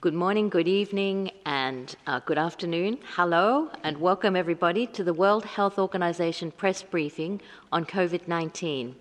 [0.00, 2.98] Good morning, good evening, and uh, good afternoon.
[3.16, 7.40] Hello, and welcome everybody to the World Health Organization press briefing
[7.72, 8.94] on COVID 19.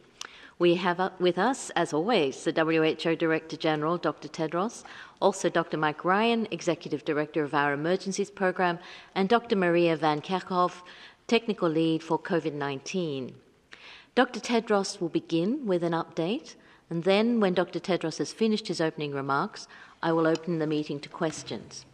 [0.58, 4.28] We have uh, with us, as always, the WHO Director General, Dr.
[4.28, 4.84] Tedros,
[5.22, 5.78] also Dr.
[5.78, 8.80] Mike Ryan, Executive Director of our Emergencies Program,
[9.14, 9.56] and Dr.
[9.56, 10.82] Maria Van Kerkhove,
[11.28, 13.36] Technical Lead for COVID 19.
[14.16, 14.40] Dr.
[14.40, 16.56] Tedros will begin with an update,
[16.90, 17.80] and then, when Dr.
[17.80, 19.68] Tedros has finished his opening remarks,
[20.02, 21.86] I will open the meeting to questions.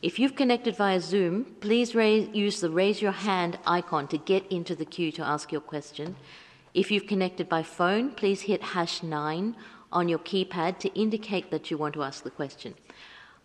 [0.00, 4.50] If you've connected via Zoom, please raise, use the raise your hand icon to get
[4.50, 6.16] into the queue to ask your question.
[6.74, 9.54] If you've connected by phone, please hit hash 9
[9.92, 12.74] on your keypad to indicate that you want to ask the question.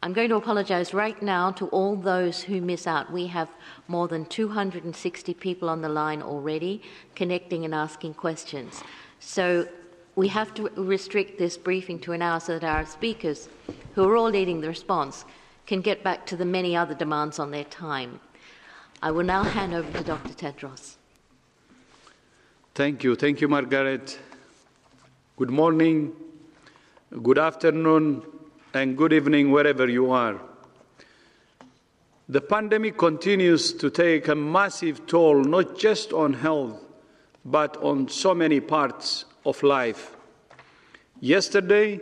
[0.02, 3.12] I'm going to apologize right now to all those who miss out.
[3.12, 3.50] We have
[3.88, 6.82] more than 260 people on the line already
[7.16, 8.84] connecting and asking questions.
[9.20, 9.68] So
[10.18, 13.50] we have to restrict this briefing to an hour so that our speakers,
[13.94, 15.26] who are all leading the response,
[15.68, 18.20] can get back to the many other demands on their time.
[19.04, 20.34] I will now hand over to Dr.
[20.34, 20.96] Tedros.
[22.74, 23.16] Thank you.
[23.16, 24.18] Thank you, Margaret.
[25.38, 26.14] Good morning,
[27.22, 28.24] good afternoon,
[28.74, 30.42] and good evening, wherever you are.
[32.28, 36.84] The pandemic continues to take a massive toll, not just on health,
[37.46, 40.16] but on so many parts of life.
[41.20, 42.02] Yesterday,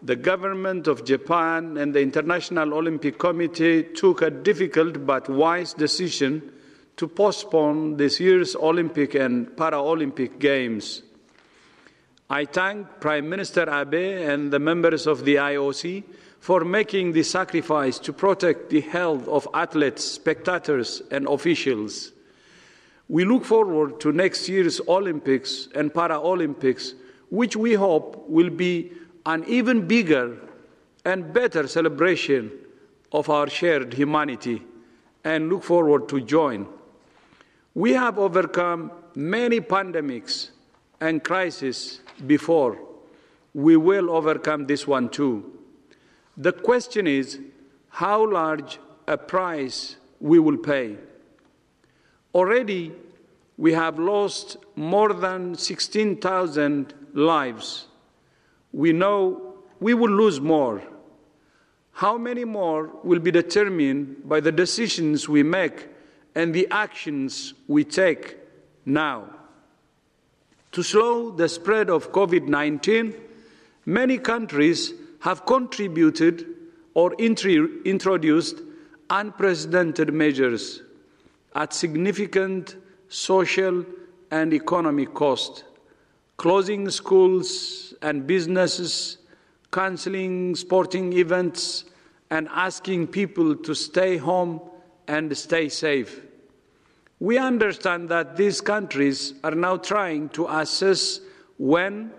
[0.00, 6.52] the government of Japan and the International Olympic Committee took a difficult but wise decision
[6.96, 11.02] to postpone this year's Olympic and Paralympic Games.
[12.30, 16.04] I thank Prime Minister Abe and the members of the IOC
[16.40, 22.13] for making the sacrifice to protect the health of athletes, spectators, and officials.
[23.08, 26.94] We look forward to next year's Olympics and Paralympics,
[27.30, 28.92] which we hope will be
[29.26, 30.38] an even bigger
[31.04, 32.50] and better celebration
[33.12, 34.62] of our shared humanity
[35.22, 36.66] and look forward to join.
[37.74, 40.50] We have overcome many pandemics
[41.00, 42.78] and crises before.
[43.52, 45.58] We will overcome this one too.
[46.36, 47.38] The question is
[47.88, 50.96] how large a price we will pay.
[52.34, 52.92] Already,
[53.56, 57.86] we have lost more than 16,000 lives.
[58.72, 60.82] We know we will lose more.
[61.92, 65.88] How many more will be determined by the decisions we make
[66.34, 68.36] and the actions we take
[68.84, 69.28] now.
[70.72, 73.14] To slow the spread of COVID 19,
[73.86, 76.46] many countries have contributed
[76.94, 78.60] or introduced
[79.10, 80.82] unprecedented measures
[81.54, 82.76] at significant
[83.14, 83.86] social
[84.32, 85.62] and economic cost,
[86.36, 89.18] closing schools and businesses,
[89.70, 91.84] cancelling sporting events,
[92.30, 94.60] and asking people to stay home
[95.06, 96.22] and stay safe.
[97.20, 101.20] We understand that these countries are now trying to assess
[101.56, 102.10] when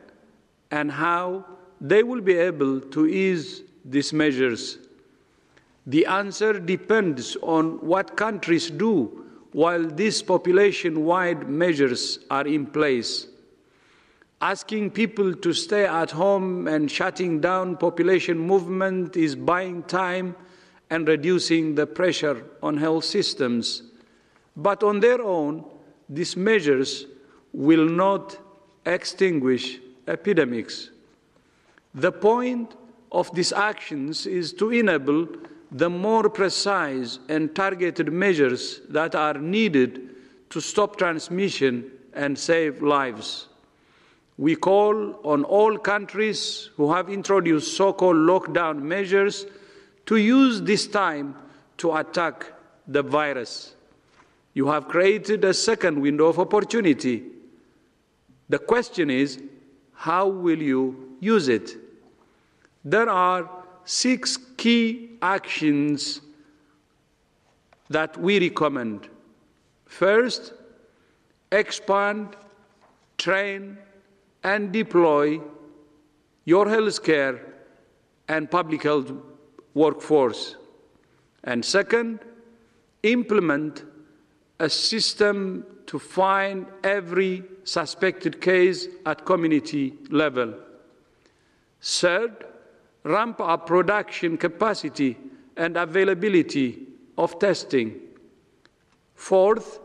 [0.72, 1.44] and how
[1.82, 4.78] they will be able to ease these measures.
[5.88, 9.25] The answer depends on what countries do
[9.56, 13.28] while these population wide measures are in place.
[14.42, 20.36] Asking people to stay at home and shutting down population movement is buying time
[20.90, 23.84] and reducing the pressure on health systems.
[24.58, 25.64] But on their own,
[26.10, 27.06] these measures
[27.54, 28.38] will not
[28.86, 30.90] extinguish epidemics.
[31.94, 32.76] The point
[33.10, 35.30] of these actions is to enable
[35.76, 40.10] the more precise and targeted measures that are needed
[40.50, 43.48] to stop transmission and save lives.
[44.38, 49.48] We call on all countries who have introduced so called lockdown measures
[50.06, 51.36] to use this time
[51.80, 52.54] to attack
[52.88, 53.76] the virus.
[54.54, 57.24] You have created a second window of opportunity.
[58.48, 59.42] The question is,
[59.94, 61.76] how will you use it?
[62.86, 63.50] There are
[63.86, 66.22] six key actions
[67.90, 69.08] that we recommend.
[69.86, 70.54] First,
[71.52, 72.36] expand,
[73.18, 73.78] train,
[74.44, 75.40] and deploy
[76.46, 77.40] your healthcare
[78.28, 79.12] and public health
[79.74, 80.56] workforce.
[81.44, 82.20] And second,
[83.04, 83.84] implement
[84.60, 90.56] a system to find every suspected case at community level.
[91.82, 92.46] Third,
[93.06, 95.16] ramp up production capacity
[95.56, 96.88] and availability
[97.18, 98.02] of testing.
[99.14, 99.80] Fourth,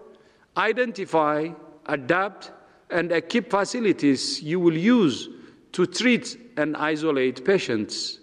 [0.56, 1.50] identify,
[1.87, 2.50] adapt,
[2.90, 5.28] and equip facilities you will use
[5.72, 8.20] to treat and isolate patients.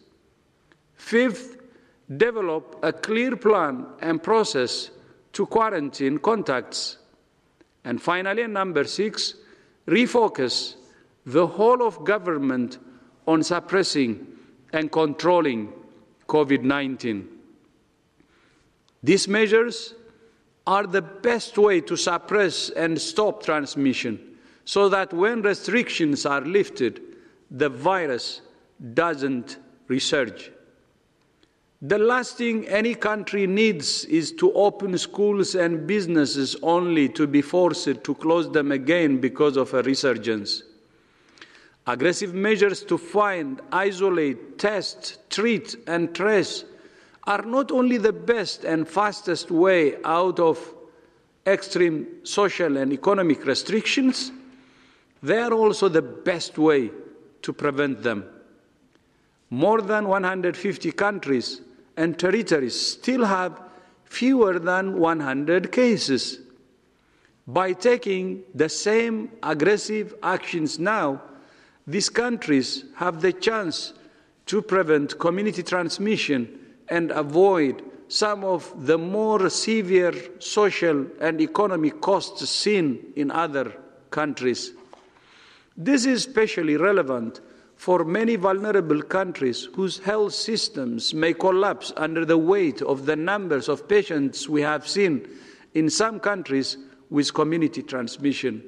[0.95, 1.57] Fifth,
[2.17, 4.89] develop a clear plan and process
[5.33, 6.97] to quarantine contacts.
[7.85, 9.35] And finally, number six,
[9.87, 10.75] refocus
[11.25, 12.79] the whole of government
[13.27, 14.36] on suppressing
[14.77, 15.73] and controlling
[16.27, 17.27] COVID 19.
[19.01, 19.95] These measures
[20.67, 24.19] are the best way to suppress and stop transmission
[24.65, 27.01] so that when restrictions are lifted,
[27.49, 28.41] the virus
[28.93, 29.57] doesn't
[29.89, 30.51] resurge.
[31.81, 37.41] The last thing any country needs is to open schools and businesses only to be
[37.41, 40.63] forced to close them again because of a resurgence.
[41.87, 46.65] Aggressive measures to find, isolate, test, treat, and trace
[47.23, 50.73] are not only the best and fastest way out of
[51.45, 54.33] extreme social and economic restrictions,
[55.23, 56.91] they are also the best way
[57.41, 58.25] to prevent them.
[59.49, 61.61] More than 150 countries
[61.95, 63.61] and territories still have
[64.03, 66.39] fewer than 100 cases.
[67.47, 71.21] By taking the same aggressive actions now,
[71.87, 73.93] these countries have the chance
[74.45, 82.49] to prevent community transmission and avoid some of the more severe social and economic costs
[82.49, 83.73] seen in other
[84.09, 84.71] countries.
[85.75, 87.41] This is especially relevant
[87.75, 93.69] for many vulnerable countries whose health systems may collapse under the weight of the numbers
[93.69, 95.27] of patients we have seen
[95.73, 96.77] in some countries
[97.09, 98.63] with community transmission.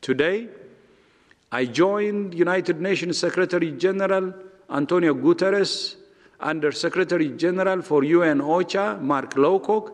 [0.00, 0.48] Today,
[1.54, 4.32] I joined United Nations Secretary General
[4.70, 5.96] Antonio Guterres,
[6.40, 9.92] Under Secretary General for UN OCHA, Mark Lowcock,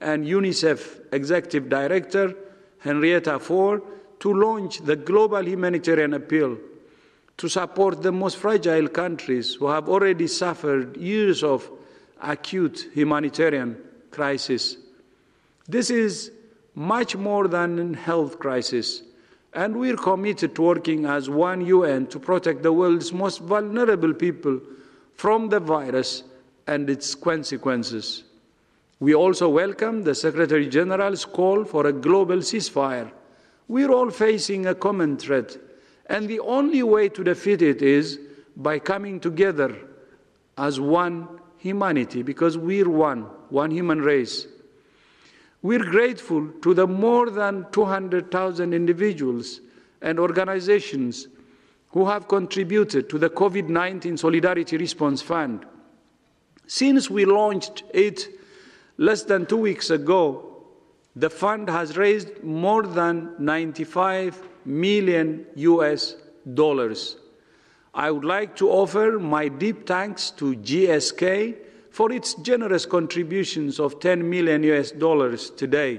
[0.00, 2.34] and UNICEF Executive Director
[2.80, 3.82] Henrietta Fore
[4.18, 6.58] to launch the global humanitarian appeal
[7.36, 11.70] to support the most fragile countries who have already suffered years of
[12.20, 13.76] acute humanitarian
[14.10, 14.76] crisis.
[15.68, 16.32] This is
[16.74, 19.02] much more than a health crisis,
[19.56, 24.60] and we're committed to working as one UN to protect the world's most vulnerable people
[25.14, 26.22] from the virus
[26.66, 28.24] and its consequences.
[29.00, 33.10] We also welcome the Secretary General's call for a global ceasefire.
[33.66, 35.56] We're all facing a common threat
[36.08, 38.20] and the only way to defeat it is
[38.56, 39.74] by coming together
[40.58, 44.46] as one humanity, because we're one, one human race.
[45.66, 49.60] We're grateful to the more than 200,000 individuals
[50.00, 51.26] and organizations
[51.88, 55.66] who have contributed to the COVID 19 Solidarity Response Fund.
[56.68, 58.28] Since we launched it
[58.96, 60.62] less than two weeks ago,
[61.16, 66.14] the fund has raised more than 95 million US
[66.54, 67.16] dollars.
[67.92, 71.65] I would like to offer my deep thanks to GSK
[71.96, 75.98] for its generous contributions of 10 million US dollars today.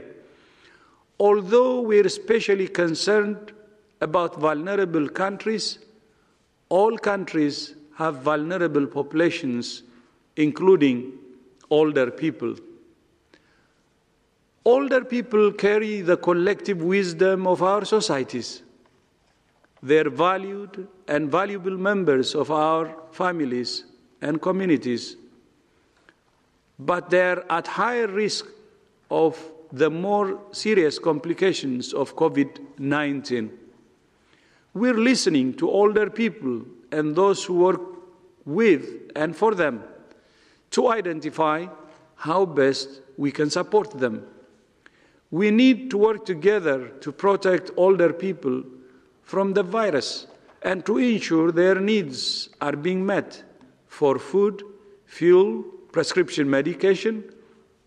[1.19, 3.51] Although we are especially concerned
[3.99, 5.79] about vulnerable countries,
[6.69, 9.81] all countries have vulnerable populations,
[10.35, 11.13] including
[11.71, 12.53] older people.
[14.65, 18.61] Older people carry the collective wisdom of our societies.
[19.81, 23.85] They're valued and valuable members of our families
[24.21, 25.15] and communities,
[26.79, 28.45] but they're at higher risk
[29.09, 29.37] of
[29.71, 33.51] the more serious complications of COVID 19.
[34.73, 36.61] We're listening to older people
[36.91, 37.81] and those who work
[38.45, 39.83] with and for them
[40.71, 41.67] to identify
[42.15, 44.25] how best we can support them.
[45.31, 48.63] We need to work together to protect older people
[49.23, 50.27] from the virus
[50.61, 53.43] and to ensure their needs are being met
[53.87, 54.63] for food,
[55.05, 55.65] fuel,
[55.97, 57.23] prescription medication,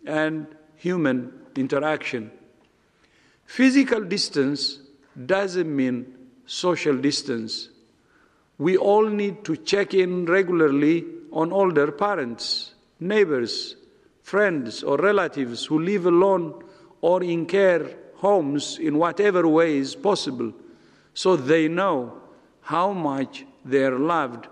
[0.05, 2.29] and human interaction.
[3.45, 4.79] Physical distance
[5.25, 6.13] doesn't mean
[6.45, 7.69] social distance.
[8.57, 13.77] We all need to check in regularly on older parents, neighbors,
[14.23, 16.61] friends, or relatives who live alone
[16.99, 20.51] or in care homes in whatever way is possible
[21.13, 22.21] so they know
[22.59, 24.49] how much they are loved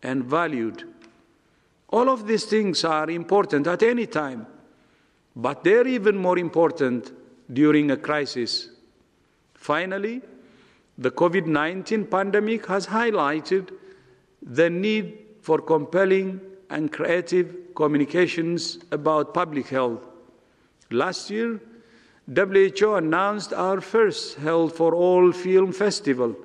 [0.00, 0.84] and valued.
[1.90, 4.46] All of these things are important at any time,
[5.34, 7.12] but they're even more important
[7.52, 8.70] during a crisis.
[9.54, 10.22] Finally,
[10.96, 13.70] the COVID 19 pandemic has highlighted
[14.42, 20.06] the need for compelling and creative communications about public health.
[20.90, 21.60] Last year,
[22.32, 26.36] WHO announced our first Health for All film festival.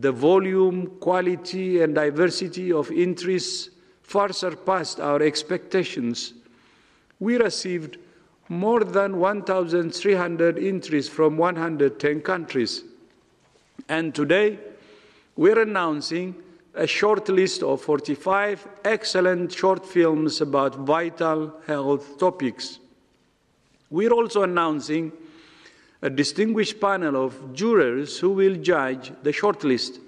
[0.00, 3.70] The volume, quality, and diversity of interests
[4.14, 6.34] far surpassed our expectations.
[7.18, 7.98] We received
[8.48, 12.84] more than 1,300 entries from 110 countries.
[13.88, 14.60] And today,
[15.34, 16.36] we're announcing
[16.76, 22.78] a short list of 45 excellent short films about vital health topics.
[23.90, 25.10] We're also announcing
[26.02, 29.98] a distinguished panel of jurors who will judge the shortlist,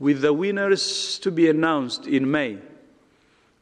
[0.00, 2.58] with the winners to be announced in May.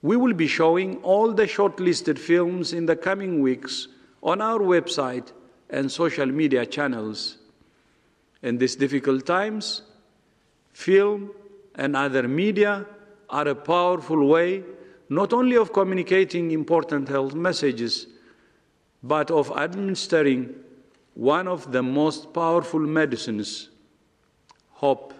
[0.02, 3.88] We will be showing all the shortlisted films in the coming weeks
[4.23, 5.33] on our website
[5.69, 7.38] and social media channels.
[8.42, 9.83] In these difficult times,
[10.73, 11.30] film
[11.75, 12.87] and other media
[13.28, 14.64] are a powerful way
[15.11, 18.07] not only of communicating important health messages,
[19.02, 20.54] but of administering
[21.14, 23.69] one of the most powerful medicines
[24.71, 25.12] hope.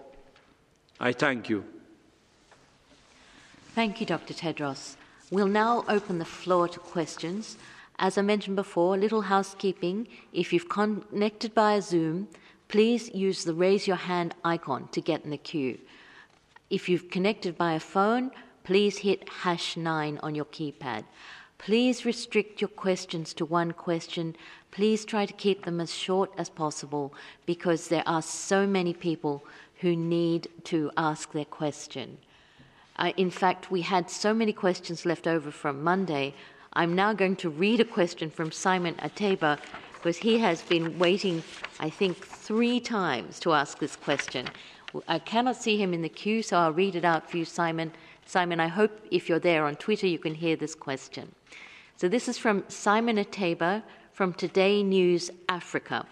[0.99, 1.65] I thank you.
[3.73, 4.33] Thank you, Dr.
[4.33, 4.97] Tedros.
[5.31, 7.57] We'll now open the floor to questions.
[7.99, 10.09] As I mentioned before, little housekeeping.
[10.33, 12.27] If you've connected via Zoom,
[12.67, 15.77] please use the raise your hand icon to get in the queue.
[16.69, 18.31] If you've connected by a phone,
[18.65, 21.05] please hit hash 9 on your keypad.
[21.57, 24.35] Please restrict your questions to one question.
[24.71, 27.13] Please try to keep them as short as possible
[27.45, 29.45] because there are so many people
[29.79, 32.17] who need to ask their question.
[32.97, 36.33] Uh, in fact, we had so many questions left over from Monday.
[36.73, 39.59] I'm now going to read a question from Simon Ateba
[39.93, 41.43] because he has been waiting,
[41.79, 44.47] I think, three times to ask this question.
[45.07, 47.91] I cannot see him in the queue, so I'll read it out for you, Simon.
[48.25, 51.33] Simon, I hope if you're there on Twitter, you can hear this question.
[51.97, 56.05] So this is from Simon Ateba from Today News Africa.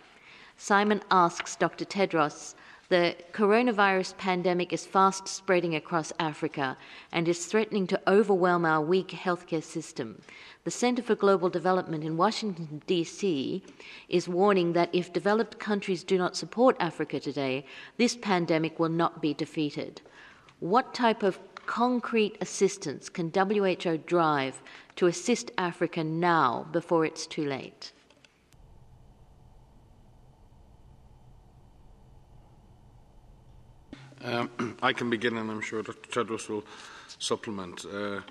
[0.58, 1.86] Simon asks Dr.
[1.86, 2.54] Tedros
[2.90, 6.76] the coronavirus pandemic is fast spreading across Africa
[7.12, 10.20] and is threatening to overwhelm our weak healthcare system.
[10.64, 13.64] The Center for Global Development in Washington, D.C.,
[14.10, 17.64] is warning that if developed countries do not support Africa today,
[17.98, 20.02] this pandemic will not be defeated.
[20.60, 24.64] What type of concrete assistance can WHO drive
[24.96, 27.92] to assist Africa now before it's too late?
[34.24, 36.10] Um, I can begin, and I'm sure Dr.
[36.10, 36.64] Tedros will
[37.20, 37.86] supplement.
[37.86, 38.22] Uh,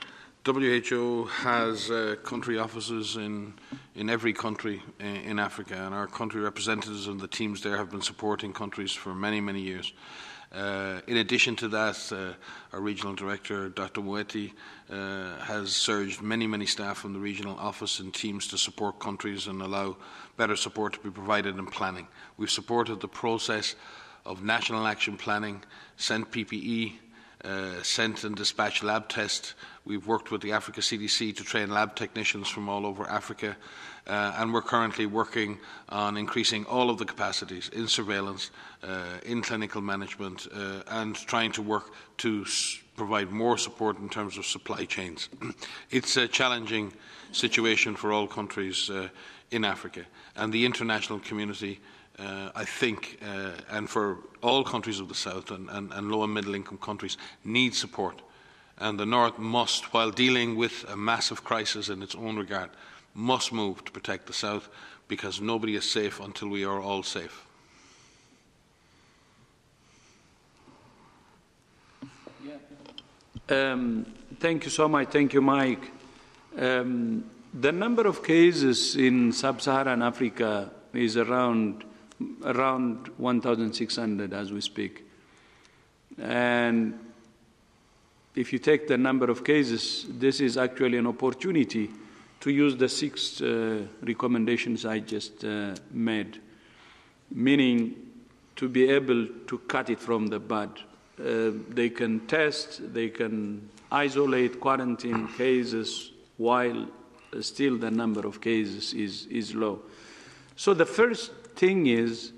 [0.45, 3.53] WHO has uh, country offices in,
[3.95, 7.91] in every country in, in, Africa, and our country representatives and the teams there have
[7.91, 9.93] been supporting countries for many, many years.
[10.51, 12.33] Uh, in addition to that, uh,
[12.75, 14.01] our regional director, Dr.
[14.01, 14.53] Moeti,
[14.89, 19.47] uh, has surged many, many staff from the regional office and teams to support countries
[19.47, 19.99] and allow
[20.39, 22.09] better support to be provided in planning.
[22.39, 23.75] We've supported the process
[24.29, 25.63] of national action planning,
[25.97, 26.93] sent PPE,
[27.45, 29.55] uh, sent and dispatched lab tests.
[29.87, 33.57] We've worked with the Africa CDC to train lab technicians from all over Africa,
[34.07, 35.59] uh, and we're currently working
[35.89, 38.51] on increasing all of the capacities in surveillance,
[38.83, 44.11] uh, in clinical management, uh, and trying to work to s- provide more support in
[44.11, 45.31] terms of supply chains.
[45.91, 46.93] it's a challenging
[47.33, 49.09] situation for all countries uh,
[49.51, 50.05] in Africa,
[50.37, 51.81] and the international community
[52.19, 56.25] uh, I think, uh, and for all countries of the South and, and, and low
[56.25, 58.21] and middle income countries, need support.
[58.79, 62.71] And the North must, while dealing with a massive crisis in its own regard,
[63.15, 64.69] must move to protect the South
[65.09, 67.45] because nobody is safe until we are all safe.
[73.49, 74.05] Um,
[74.39, 75.09] thank you so much.
[75.09, 75.91] Thank you, Mike.
[76.59, 81.85] Um, the number of cases in sub Saharan Africa is around
[82.45, 85.05] around 1,600 as we speak.
[86.19, 86.99] And
[88.35, 91.91] if you take the number of cases, this is actually an opportunity
[92.41, 96.41] to use the six uh, recommendations I just uh, made,
[97.31, 97.97] meaning
[98.57, 100.81] to be able to cut it from the bud.
[101.19, 106.87] Uh, they can test, they can isolate quarantine cases while
[107.41, 109.81] still the number of cases is, is low.
[110.57, 112.33] So the first thing is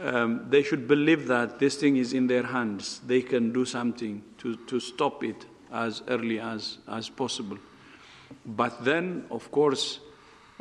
[0.00, 3.00] um, they should believe that this thing is in their hands.
[3.06, 7.58] They can do something to, to stop it as early as, as possible.
[8.46, 10.00] But then, of course,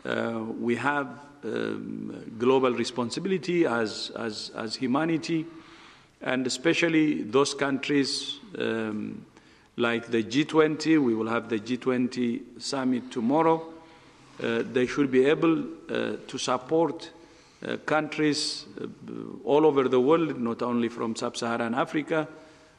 [0.04, 1.08] uh, we have
[1.44, 5.46] um, global responsibility as, as, as humanity,
[6.22, 9.26] and especially those countries um,
[9.78, 11.02] like the G20.
[11.02, 13.74] We will have the G20 summit tomorrow.
[14.42, 17.12] Uh, they should be able uh, to support
[17.66, 18.88] uh, countries uh,
[19.44, 22.28] all over the world, not only from sub Saharan Africa,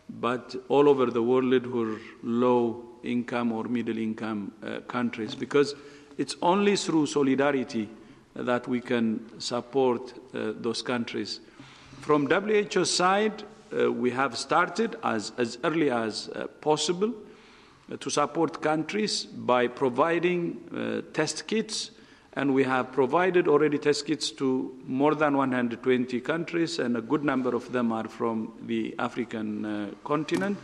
[0.08, 5.74] but all over the world who are low income or middle income uh, countries because
[6.18, 7.88] it's only through solidarity
[8.34, 11.40] that we can support uh, those countries.
[12.00, 13.42] From WHO side,
[13.78, 17.12] uh, we have started as, as early as uh, possible
[17.98, 21.90] to support countries by providing test kits,
[22.34, 27.24] and we have provided already test kits to more than 120 countries, and a good
[27.24, 30.56] number of them are from the African uh, continent,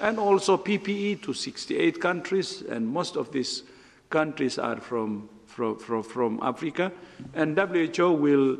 [0.00, 3.62] and also PPE to 68 countries, and most of these
[4.10, 6.90] countries are from, from, from, from Africa,
[7.34, 8.58] and WHO will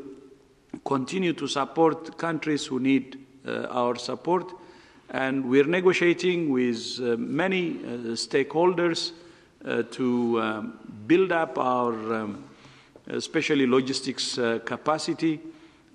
[0.84, 4.52] continue to support countries who need uh, our support.
[5.10, 9.12] And we're negotiating with uh, many uh, stakeholders
[9.64, 12.44] to um, build up our, um,
[13.08, 15.40] especially logistics capacity,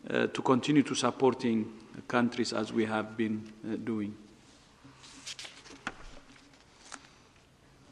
[0.08, 1.72] to continue to supporting
[2.08, 3.52] countries as we have been
[3.84, 4.16] doing.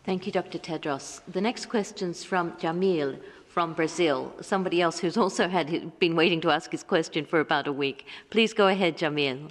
[0.03, 0.57] Thank you, Dr.
[0.57, 1.21] Tedros.
[1.27, 3.19] The next question is from Jamil
[3.57, 5.67] from Brazil, somebody else who's also had
[5.97, 8.05] been waiting to ask his question for about a week.
[8.29, 9.49] Please go ahead, Jamil.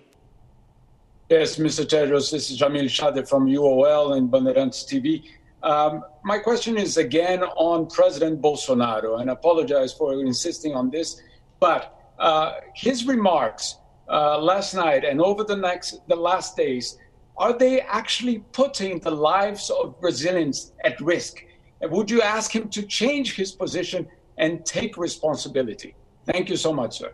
[1.29, 1.85] Yes, Mr.
[1.85, 5.25] Tedros, this is Jamil Chade from UOL and Bandeirantes TV.
[5.63, 11.21] Um, my question is again on President Bolsonaro, and I apologize for insisting on this,
[11.61, 13.77] but uh, his remarks
[14.09, 16.99] uh, last night and over the next the last days
[17.39, 21.45] are they actually putting the lives of Brazilians at risk?
[21.83, 24.09] Would you ask him to change his position
[24.39, 25.95] and take responsibility?
[26.25, 27.13] Thank you so much, sir.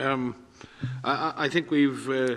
[0.00, 0.34] Um,
[1.04, 2.36] I, I, think we've uh,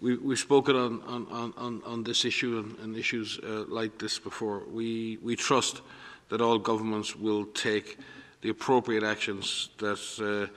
[0.00, 4.18] we, we've spoken on, on, on, on this issue and, and issues uh, like this
[4.18, 4.62] before.
[4.70, 5.82] We we trust
[6.28, 7.98] that all governments will take
[8.42, 10.52] the appropriate actions that uh,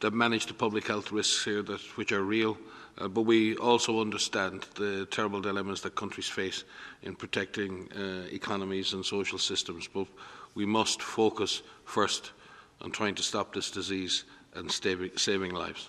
[0.00, 2.56] that manage the public health risks here, that which are real
[2.98, 6.64] uh, but we also understand the terrible dilemmas that countries face
[7.02, 9.88] in protecting uh, economies and social systems.
[9.88, 10.06] But
[10.54, 12.32] we must focus first
[12.80, 15.88] on trying to stop this disease and saving, saving lives.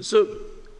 [0.00, 0.28] So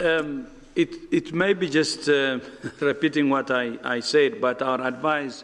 [0.00, 2.38] um, it, it may be just uh,
[2.80, 5.42] repeating what I, I said, but our advice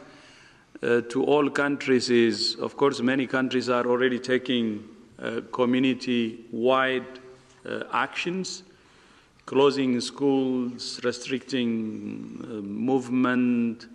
[0.80, 4.84] uh, to all countries is of course, many countries are already taking
[5.20, 7.18] uh, community wide
[7.68, 8.62] uh, actions,
[9.44, 13.88] closing schools, restricting uh, movement,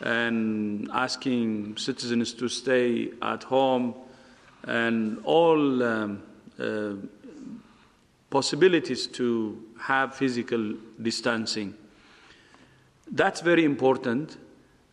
[0.00, 3.94] and asking citizens to stay at home,
[4.64, 6.22] and all um,
[6.58, 6.92] uh,
[8.30, 11.74] possibilities to have physical distancing.
[13.10, 14.36] That's very important,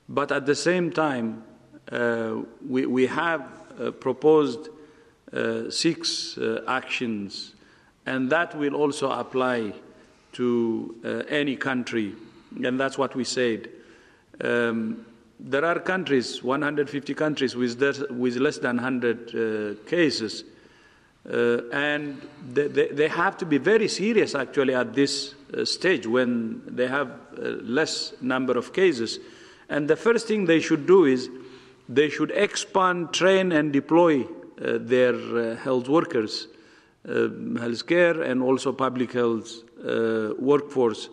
[0.08, 1.44] but at the same time,
[1.92, 3.46] uh, we, we have
[3.80, 4.70] uh, proposed
[5.34, 7.54] uh, six actions
[8.06, 9.74] and that will also apply
[10.34, 12.14] to uh, any country,
[12.64, 13.70] and that's what we said.
[14.42, 15.06] Um,
[15.40, 20.44] there are countries, 150 countries, with, with less than 100 uh, cases,
[21.32, 26.06] uh, and they, they, they, have to be very serious actually at this uh, stage
[26.06, 29.20] when they have uh, less number of cases.
[29.70, 31.30] And the first thing they should do is
[31.88, 36.48] they should expand, train, and deploy uh, their health workers
[37.06, 37.28] uh,
[37.60, 39.52] healthcare and also public health
[39.86, 41.10] uh, workforce.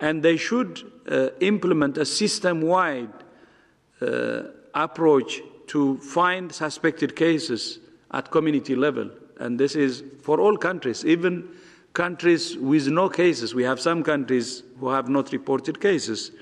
[0.00, 3.12] And they should uh, implement a system wide
[4.74, 7.78] approach to find suspected cases
[8.10, 9.10] at community level.
[9.38, 11.48] And this is for all countries, even
[11.92, 13.54] countries with no cases.
[13.54, 16.32] We have some countries who have not reported cases.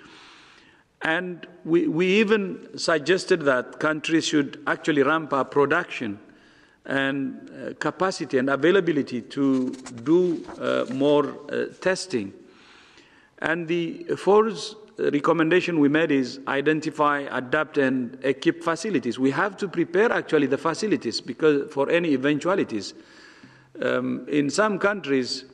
[1.03, 6.19] And we, we even suggested that countries should actually ramp up production
[6.87, 9.71] and uh, capacity and availability to
[10.05, 12.33] do uh, more uh, testing.
[13.39, 19.19] And the fourth recommendation we made is identify, adapt, and equip facilities.
[19.19, 22.95] We have to prepare actually the facilities because for any eventualities.
[23.83, 25.45] Um, in some countries,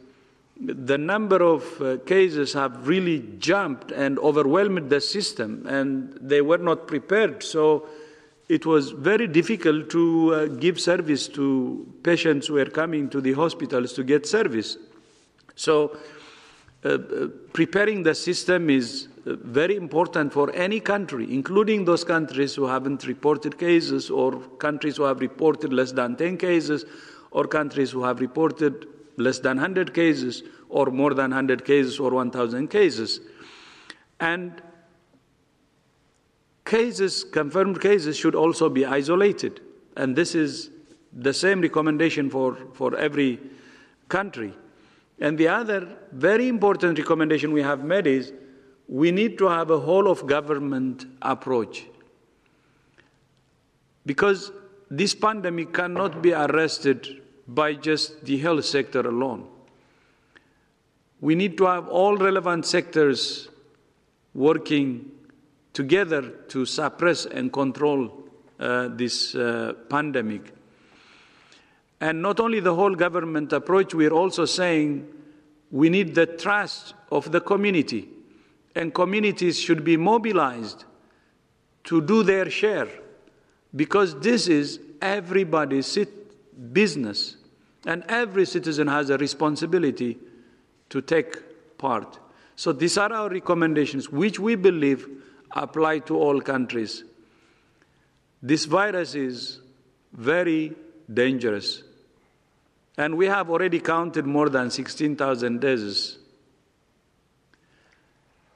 [0.61, 6.59] the number of uh, cases have really jumped and overwhelmed the system, and they were
[6.59, 7.43] not prepared.
[7.43, 7.89] So
[8.49, 13.33] it was very difficult to uh, give service to patients who were coming to the
[13.33, 14.77] hospitals to get service.
[15.57, 15.97] So,
[16.85, 22.57] uh, uh, preparing the system is uh, very important for any country, including those countries
[22.57, 26.85] who haven't reported cases, or countries who have reported less than 10 cases,
[27.31, 32.11] or countries who have reported less than 100 cases, or more than 100 cases, or
[32.11, 33.21] 1,000 cases.
[34.19, 34.61] And
[36.65, 39.61] cases, confirmed cases, should also be isolated.
[39.97, 40.71] And this is
[41.13, 43.39] the same recommendation for, for every
[44.09, 44.53] country.
[45.23, 48.33] And the other very important recommendation we have made is
[48.89, 51.87] we need to have a whole of government approach.
[54.05, 54.51] Because
[54.91, 59.47] this pandemic cannot be arrested by just the health sector alone.
[61.21, 63.49] We need to have all relevant sectors
[64.35, 65.09] working
[65.73, 68.25] together to suppress and control
[68.59, 70.53] uh, this uh, pandemic.
[72.03, 75.07] And not only the whole government approach, we're also saying
[75.71, 78.09] we need the trust of the community,
[78.75, 80.85] and communities should be mobilized
[81.85, 82.89] to do their share
[83.77, 85.97] because this is everybody's
[86.73, 87.37] business,
[87.87, 90.19] and every citizen has a responsibility
[90.91, 92.19] to take part.
[92.57, 95.09] So, these are our recommendations, which we believe
[95.53, 97.05] apply to all countries.
[98.43, 99.61] This virus is
[100.13, 100.75] very
[101.13, 101.85] dangerous.
[103.03, 106.19] And we have already counted more than 16,000 deaths.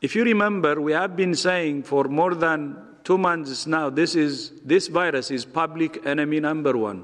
[0.01, 4.53] If you remember, we have been saying for more than two months now this, is,
[4.65, 7.03] this virus is public enemy number one.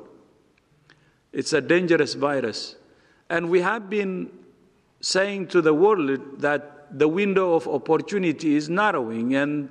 [1.33, 2.77] It's a dangerous virus.
[3.29, 4.31] And we have been
[5.01, 9.69] saying to the world that the window of opportunity is narrowing and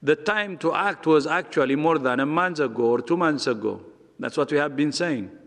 [0.00, 3.80] the time to act was actually more than a month ago or two months ago.
[4.20, 5.39] That's what we have been saying.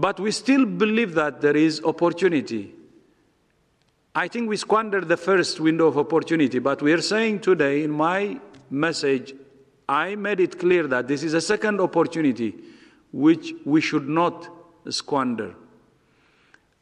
[0.00, 2.72] But we still believe that there is opportunity.
[4.14, 7.90] I think we squandered the first window of opportunity, but we are saying today in
[7.90, 9.34] my message,
[9.86, 12.54] I made it clear that this is a second opportunity
[13.12, 14.48] which we should not
[14.88, 15.54] squander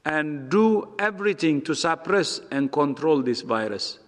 [0.05, 3.99] and do everything to suppress and control this virus.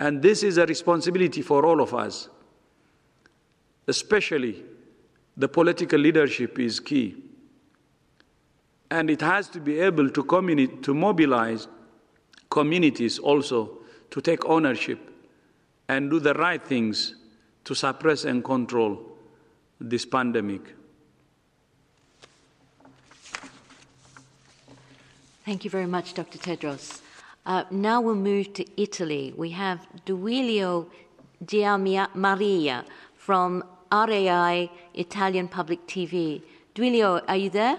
[0.00, 2.30] And this is a responsibility for all of us,
[3.86, 4.64] especially
[5.36, 7.24] the political leadership is key.
[8.90, 11.66] And it has to be able to, communi- to mobilize
[12.50, 13.78] communities also
[14.10, 14.98] to take ownership
[15.88, 17.14] and do the right things
[17.64, 19.00] to suppress and control
[19.80, 20.74] this pandemic.
[25.44, 26.38] Thank you very much, Dr.
[26.38, 27.00] Tedros.
[27.44, 29.32] Uh, now we'll move to Italy.
[29.36, 30.88] We have Duilio
[31.44, 32.84] Giammaria
[33.16, 36.42] from RAI Italian Public TV.
[36.74, 37.78] Duilio, are you there?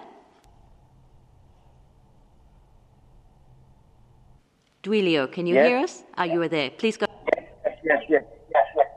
[4.87, 5.67] Duilio, can you yes.
[5.67, 6.03] hear us?
[6.17, 6.69] Are you there?
[6.69, 7.07] Please go.
[7.35, 7.43] Yes,
[7.83, 8.87] yes, yes, yes, yes.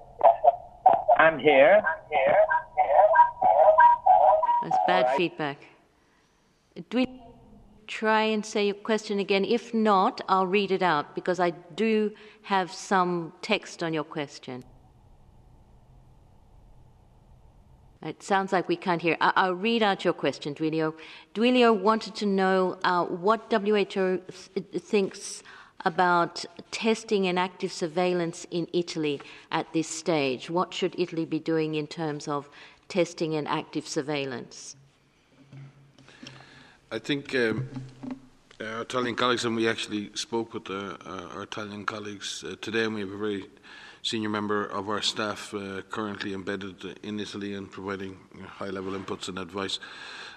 [1.18, 1.82] I'm here.
[4.62, 5.16] That's bad right.
[5.16, 5.58] feedback.
[6.90, 7.32] Duilio,
[7.88, 9.44] try and say your question again.
[9.44, 14.62] If not, I'll read it out because I do have some text on your question.
[18.02, 19.16] It sounds like we can't hear.
[19.20, 20.94] I- will read out your question, Duilio.
[21.34, 24.20] Duilio wanted to know uh, what WHO
[24.54, 25.42] th- thinks
[25.84, 30.50] about testing and active surveillance in Italy at this stage.
[30.50, 32.48] What should Italy be doing in terms of
[32.88, 34.76] testing and active surveillance?
[36.92, 37.68] I think um,
[38.60, 40.96] our Italian colleagues, and we actually spoke with uh,
[41.34, 43.44] our Italian colleagues uh, today, and we have a very
[44.02, 48.16] senior member of our staff uh, currently embedded in Italy and providing
[48.46, 49.78] high level inputs and advice.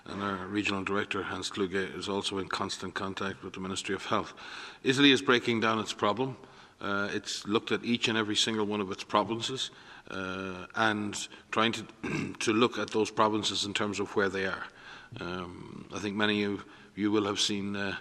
[0.06, 4.06] And our regional director, Hans Kluge, is also in constant contact with the Ministry of
[4.06, 4.34] Health.
[4.84, 6.36] Italy is breaking down its problem.
[6.82, 9.72] Uh, it's looked at each and every single one of its provinces
[10.12, 11.86] uh, and trying to,
[12.40, 14.64] to look at those provinces in terms of where they are.
[15.22, 17.96] Um, I think many of you will have seen uh,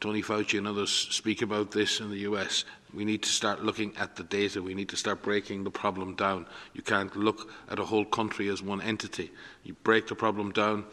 [0.00, 2.64] Tony Fauci and others speak about this in the US.
[2.94, 4.62] We need to start looking at the data.
[4.62, 6.46] We need to start breaking the problem down.
[6.74, 9.30] You can't look at a whole country as one entity.
[9.64, 10.84] You break the problem down.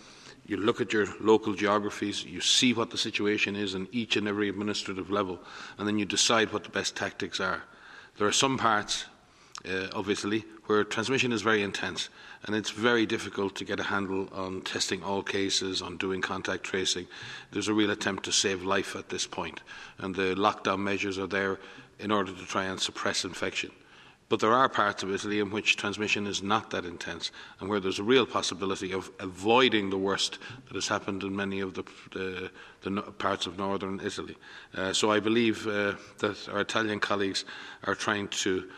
[0.48, 4.28] You look at your local geographies, you see what the situation is in each and
[4.28, 5.40] every administrative level,
[5.78, 7.64] and then you decide what the best tactics are.
[8.18, 9.06] There are some parts
[9.68, 12.10] uh, of Italy where transmission is very intense
[12.46, 16.64] and it's very difficult to get a handle on testing all cases, on doing contact
[16.64, 17.08] tracing.
[17.52, 19.62] There's a real attempt to save life at this point,
[19.98, 21.60] and the lockdown measures are there
[22.00, 23.72] in order to try and suppress infection.
[24.30, 27.80] But there are parts of Italy in which transmission is not that intense and where
[27.80, 31.84] there's a real possibility of avoiding the worst that has happened in many of the,
[32.12, 34.36] the, parts of northern Italy.
[34.76, 37.46] Uh, so I believe uh, that our Italian colleagues
[37.86, 38.70] are trying to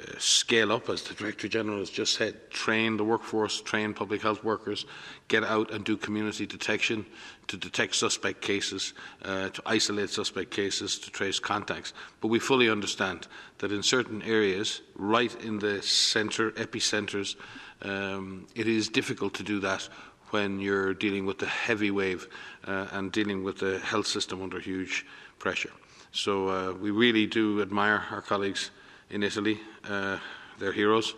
[0.00, 4.22] uh, scale up, as the Director General has just said, train the workforce, train public
[4.22, 4.86] health workers,
[5.26, 7.04] get out and do community detection
[7.52, 8.94] to detect suspect cases,
[9.26, 11.92] uh, to isolate suspect cases, to trace contacts.
[12.22, 17.36] But we fully understand that in certain areas, right in the centre, epicentres,
[17.82, 19.86] um, it is difficult to do that
[20.30, 22.26] when you're dealing with the heavy wave
[22.66, 25.04] uh, and dealing with the health system under huge
[25.38, 25.72] pressure.
[26.10, 28.70] So uh, we really do admire our colleagues
[29.10, 29.60] in Italy.
[29.86, 30.16] Uh,
[30.58, 31.14] they're heroes.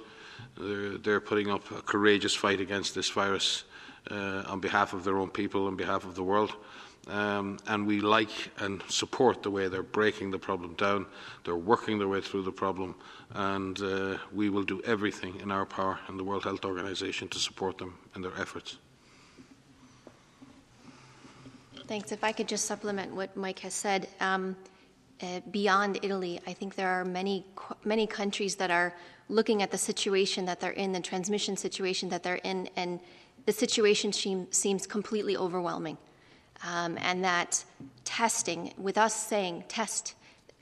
[0.59, 3.62] They're, they're, putting up a courageous fight against this virus
[4.11, 6.55] on behalf of their own people, on behalf of the world.
[7.07, 11.05] Um, and we like and support the way they're breaking the problem down.
[11.45, 12.95] They're working their way through the problem,
[13.35, 17.38] and uh, we will do everything in our power in the World Health Organization to
[17.38, 18.79] support them in their efforts.
[21.87, 22.12] Thanks.
[22.12, 24.09] If I could just supplement what Mike has said.
[24.21, 24.57] Um,
[25.23, 27.47] uh, beyond Italy, I think there are many
[27.85, 28.95] many countries that are
[29.29, 33.01] looking at the situation that they're in, the transmission situation that they're in, and
[33.46, 35.98] the situation seems completely overwhelming
[36.64, 37.64] um, and that
[38.04, 40.14] testing, with us saying test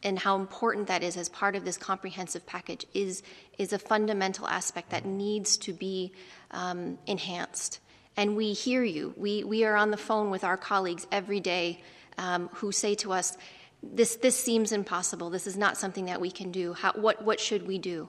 [0.03, 3.23] and how important that is as part of this comprehensive package, is,
[3.59, 6.13] is a fundamental aspect that needs to be
[6.51, 7.79] um, enhanced.
[8.17, 9.15] And we hear you.
[9.17, 11.81] We, we are on the phone with our colleagues every day
[12.19, 13.37] um, who say to us,
[13.83, 15.31] this, this seems impossible.
[15.31, 16.73] This is not something that we can do.
[16.73, 18.09] How, what, what should we do?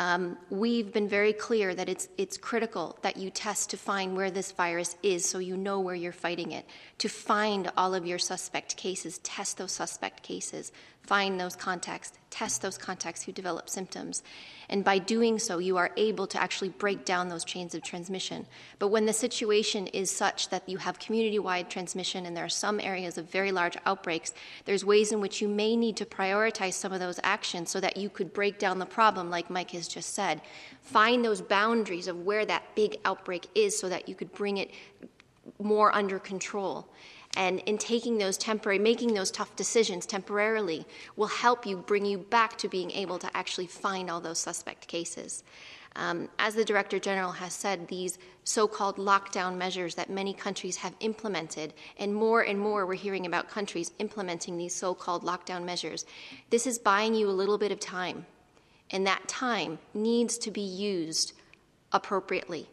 [0.00, 4.30] Um, we've been very clear that it's, it's critical that you test to find where
[4.30, 6.64] this virus is so you know where you're fighting it.
[7.00, 12.62] To find all of your suspect cases, test those suspect cases, find those contacts, test
[12.62, 14.22] those contacts who develop symptoms.
[14.68, 18.46] And by doing so, you are able to actually break down those chains of transmission.
[18.78, 22.48] But when the situation is such that you have community wide transmission and there are
[22.48, 24.32] some areas of very large outbreaks,
[24.66, 27.96] there's ways in which you may need to prioritize some of those actions so that
[27.96, 30.40] you could break down the problem, like Mike has just said.
[30.82, 34.70] Find those boundaries of where that big outbreak is so that you could bring it
[35.58, 36.88] more under control
[37.36, 40.84] and in taking those temporary making those tough decisions temporarily
[41.16, 44.86] will help you bring you back to being able to actually find all those suspect
[44.88, 45.44] cases.
[45.96, 50.94] Um, as the director general has said these so-called lockdown measures that many countries have
[51.00, 56.04] implemented and more and more we're hearing about countries implementing these so-called lockdown measures
[56.50, 58.26] this is buying you a little bit of time.
[58.92, 61.32] And that time needs to be used
[61.92, 62.68] appropriately.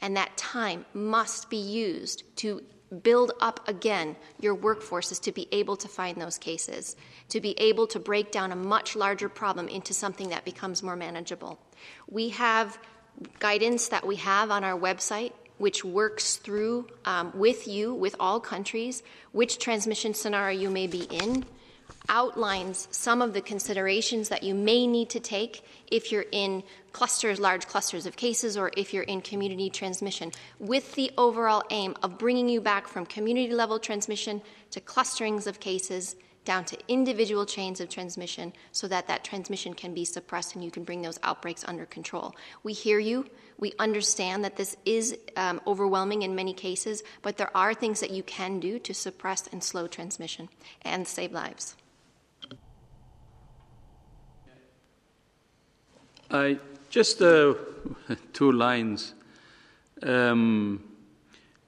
[0.00, 2.62] And that time must be used to
[3.02, 6.96] build up again your workforces to be able to find those cases,
[7.28, 10.96] to be able to break down a much larger problem into something that becomes more
[10.96, 11.58] manageable.
[12.10, 12.78] We have
[13.38, 18.40] guidance that we have on our website which works through um, with you, with all
[18.40, 19.00] countries,
[19.30, 21.44] which transmission scenario you may be in,
[22.08, 26.62] outlines some of the considerations that you may need to take if you're in
[26.92, 31.94] clusters, large clusters of cases, or if you're in community transmission, with the overall aim
[32.02, 37.46] of bringing you back from community level transmission to clusterings of cases down to individual
[37.46, 41.20] chains of transmission so that that transmission can be suppressed and you can bring those
[41.22, 42.34] outbreaks under control.
[42.62, 43.26] We hear you.
[43.58, 48.10] We understand that this is um, overwhelming in many cases, but there are things that
[48.10, 50.48] you can do to suppress and slow transmission
[50.82, 51.76] and save lives.
[56.32, 57.54] I just uh,
[58.32, 59.12] two lines.
[60.02, 60.82] Um,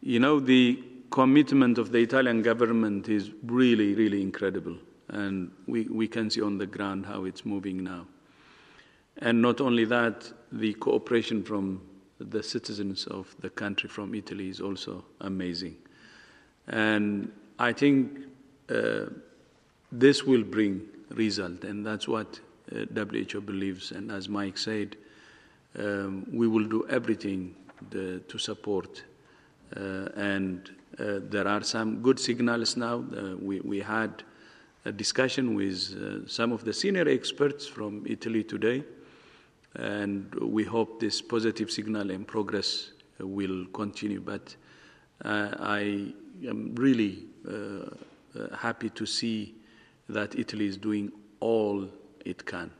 [0.00, 4.76] you know, the commitment of the Italian government is really, really incredible.
[5.08, 8.06] And we, we can see on the ground how it's moving now.
[9.18, 11.82] And not only that, the cooperation from
[12.18, 15.76] the citizens of the country from Italy is also amazing.
[16.68, 18.18] And I think
[18.70, 19.06] uh,
[19.92, 24.96] this will bring result, and that's what WHO believes, and as Mike said,
[25.78, 27.54] um, we will do everything
[27.90, 29.02] the, to support.
[29.76, 33.04] Uh, and uh, there are some good signals now.
[33.16, 34.22] Uh, we, we had
[34.84, 38.84] a discussion with some of the senior experts from Italy today,
[39.76, 44.20] and we hope this positive signal and progress will continue.
[44.20, 44.54] But
[45.24, 46.12] uh, I
[46.46, 49.54] am really uh, happy to see
[50.08, 51.88] that Italy is doing all
[52.24, 52.70] it can.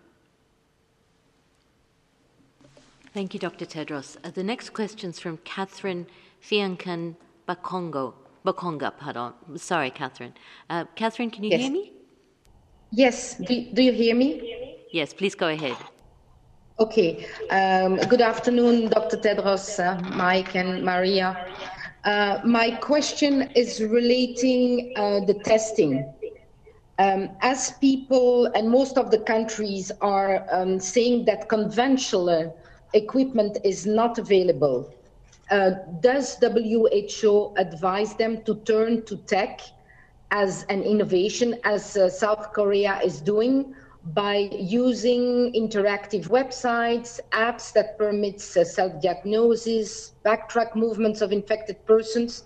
[3.12, 3.64] Thank you, Dr.
[3.64, 4.16] Tedros.
[4.24, 6.06] Uh, the next question is from Catherine
[6.42, 7.14] Fiancan
[7.48, 8.14] Bakongo.
[8.44, 9.32] Bakonga, pardon.
[9.56, 10.34] Sorry, Catherine.
[10.68, 11.60] Uh, Catherine, can you yes.
[11.60, 11.92] hear me?
[12.90, 13.36] Yes.
[13.36, 14.78] Do, do you hear me?
[14.90, 15.76] Yes, please go ahead.
[16.80, 17.26] Okay.
[17.50, 19.16] Um, good afternoon, Dr.
[19.16, 21.46] Tedros, uh, Mike, and Maria.
[22.04, 26.04] Uh, my question is relating uh, the testing.
[26.98, 32.56] Um, as people and most of the countries are um, saying that conventional
[32.92, 34.94] equipment is not available,
[35.50, 39.60] uh, does WHO advise them to turn to tech
[40.30, 43.74] as an innovation, as uh, South Korea is doing,
[44.12, 52.44] by using interactive websites, apps that permits uh, self-diagnosis, backtrack movements of infected persons.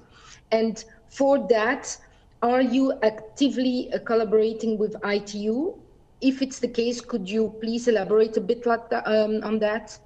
[0.53, 1.97] And for that,
[2.43, 5.75] are you actively uh, collaborating with ITU?
[6.21, 9.99] If it's the case, could you please elaborate a bit like that, um, on that?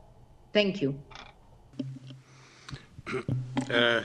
[0.53, 0.99] Thank you.
[3.71, 4.03] Uh,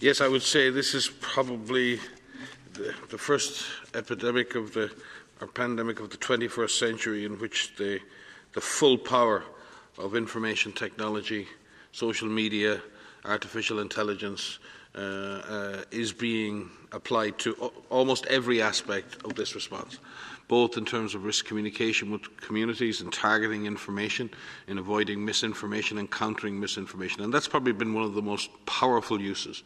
[0.00, 2.00] yes, I would say this is probably
[2.72, 4.90] the, the first epidemic of the
[5.40, 8.00] or pandemic of the 21st century in which the,
[8.54, 9.44] the full power
[9.96, 11.46] of information technology,
[11.92, 12.80] social media,
[13.24, 14.58] artificial intelligence
[14.98, 17.52] Uh, uh, is being applied to
[17.88, 20.00] almost every aspect of this response,
[20.48, 24.28] both in terms of risk communication with communities and targeting information,
[24.66, 27.22] in avoiding misinformation and countering misinformation.
[27.22, 29.62] And that's probably been one of the most powerful uses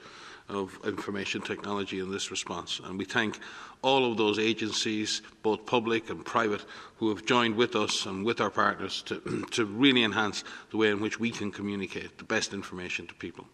[0.51, 2.83] of information technology in this response.
[2.85, 3.39] And we thank
[3.81, 6.63] all of those agencies, both public and private,
[6.97, 10.91] who have joined with us and with our partners to, to really enhance the way
[10.91, 13.47] in which we can communicate the best information to people.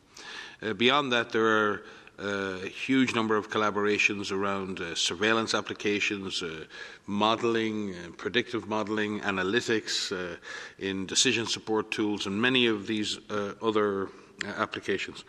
[0.63, 1.83] Uh, beyond that, there are
[2.19, 6.65] uh, a huge number of collaborations around uh, surveillance applications, uh,
[7.07, 10.37] modelling, uh, predictive modelling, analytics, uh,
[10.79, 14.09] in decision support tools, and many of these uh, other
[14.57, 15.25] applications.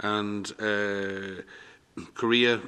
[0.00, 0.52] And
[2.14, 2.60] Korea,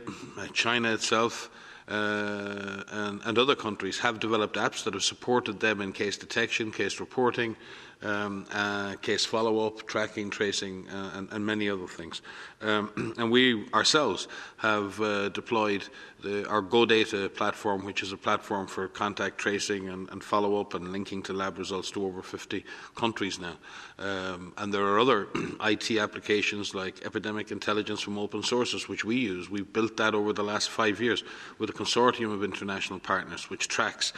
[0.53, 1.51] China itself,
[1.89, 6.73] uh, and, and, other countries have developed apps that have supported them in case detection,
[6.73, 7.55] case reporting,
[8.03, 12.21] um, uh, case follow up, tracking, tracing, uh, and, and, many other things.
[12.61, 14.29] Um, and we ourselves
[14.59, 15.89] have uh, deployed
[16.23, 20.75] the, our GoData platform, which is a platform for contact tracing and, and follow up
[20.75, 23.57] and linking to lab results to over 50 countries now.
[23.99, 25.29] Um, and there are other
[25.65, 29.49] IT applications like epidemic intelligence from open sources, which we use.
[29.49, 31.25] We've built that over the last five years
[31.59, 34.13] with a consortium of international partners, which tracks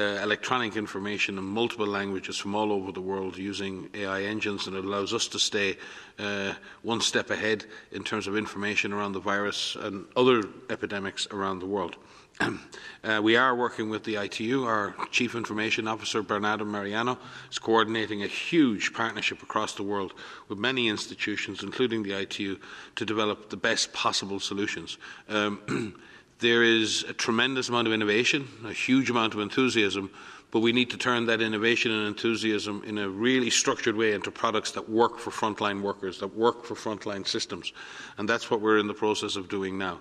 [0.00, 4.84] electronic information in multiple languages from all over the world using AI engines, and it
[4.84, 5.76] allows us to stay
[6.18, 11.58] uh, one step ahead in terms of information around the virus and other epidemics around
[11.58, 11.96] the world.
[13.04, 14.62] Uh, we are working with the ITU.
[14.62, 17.18] Our Chief Information Officer, Bernardo Mariano,
[17.50, 20.14] is coordinating a huge partnership across the world
[20.48, 22.58] with many institutions, including the ITU,
[22.94, 24.98] to develop the best possible solutions.
[25.28, 25.96] Um,
[26.42, 30.10] there is a tremendous amount of innovation, a huge amount of enthusiasm,
[30.50, 34.30] but we need to turn that innovation and enthusiasm in a really structured way into
[34.30, 37.72] products that work for frontline workers, that work for frontline systems.
[38.18, 40.00] And that's what we're in the process of doing now.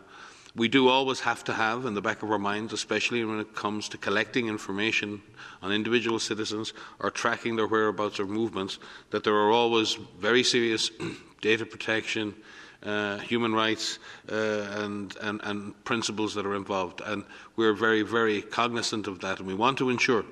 [0.54, 3.56] We do always have to have in the back of our minds, especially when it
[3.56, 5.21] comes to collecting information
[5.62, 8.80] on individual citizens or tracking their whereabouts or movements,
[9.12, 10.91] that there are always very serious
[11.41, 12.36] data protection,
[12.86, 14.00] uh, human rights
[14.32, 17.02] uh, and, and, and principles that are involved.
[17.06, 17.24] And
[17.56, 20.26] we're very, very cognizant of that, and we want to ensure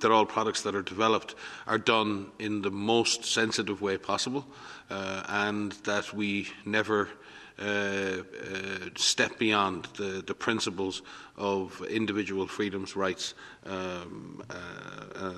[0.00, 1.34] that all products that are developed
[1.66, 4.46] are done in the most sensitive way possible
[4.88, 7.08] uh, and that we never
[7.58, 8.22] uh, uh,
[8.96, 11.02] step beyond the, the, principles
[11.36, 13.34] of individual freedoms, rights
[13.66, 15.32] um, uh,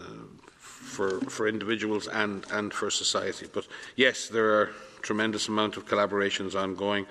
[0.57, 3.49] for, for individuals and, and for society.
[3.53, 4.71] But yes, there are
[5.03, 7.07] tremendous amount of collaborations ongoing.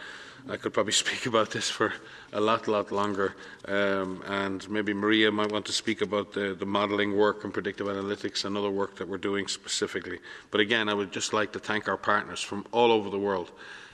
[0.49, 1.93] I could probably speak about this for
[2.33, 3.35] a lot, lot longer.
[3.67, 7.87] Um, and maybe Maria might want to speak about the, the modelling work and predictive
[7.87, 10.19] analytics and other work that we're doing specifically.
[10.49, 13.51] But again, I would just like to thank our partners from all over the world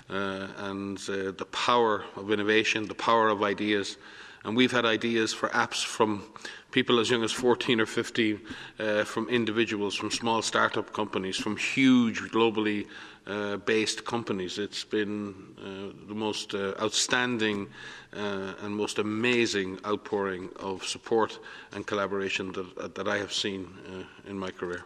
[0.09, 3.97] uh, and uh, the power of innovation, the power of ideas.
[4.43, 6.23] And we've had ideas for apps from
[6.71, 8.39] people as young as 14 or 15,
[8.79, 12.87] uh, from individuals, from small startup companies, from huge globally
[13.27, 14.57] uh, based companies.
[14.57, 17.67] It's been uh, the most uh, outstanding
[18.13, 21.39] uh, and most amazing outpouring of support
[21.73, 24.83] and collaboration that, that I have seen uh, in my career.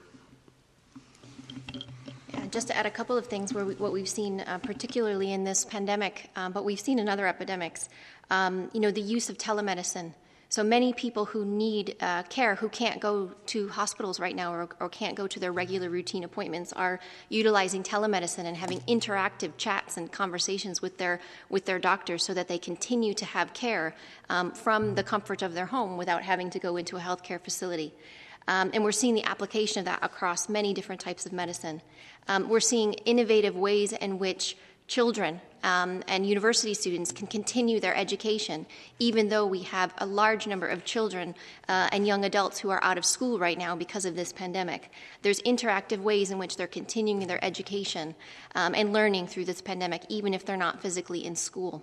[2.49, 5.63] Just to add a couple of things, we, what we've seen, uh, particularly in this
[5.63, 7.87] pandemic, but we've seen in other epidemics,
[8.29, 10.13] um, you know, the use of telemedicine
[10.51, 14.67] so many people who need uh, care, who can't go to hospitals right now or,
[14.81, 19.95] or, can't go to their regular routine appointments, are utilizing telemedicine and having interactive chats
[19.95, 23.95] and conversations with their with their doctors, so that they continue to have care
[24.29, 27.93] um, from the comfort of their home without having to go into a healthcare facility.
[28.49, 31.81] Um, and we're seeing the application of that across many different types of medicine.
[32.27, 34.57] Um, we're seeing innovative ways in which
[34.91, 38.65] children um, and university students can continue their education,
[38.99, 41.33] even though we have a large number of children
[41.69, 44.91] uh, and young adults who are out of school right now because of this pandemic.
[45.21, 48.15] There's interactive ways in which they're continuing their education
[48.53, 51.81] um, and learning through this pandemic, even if they're not physically in school.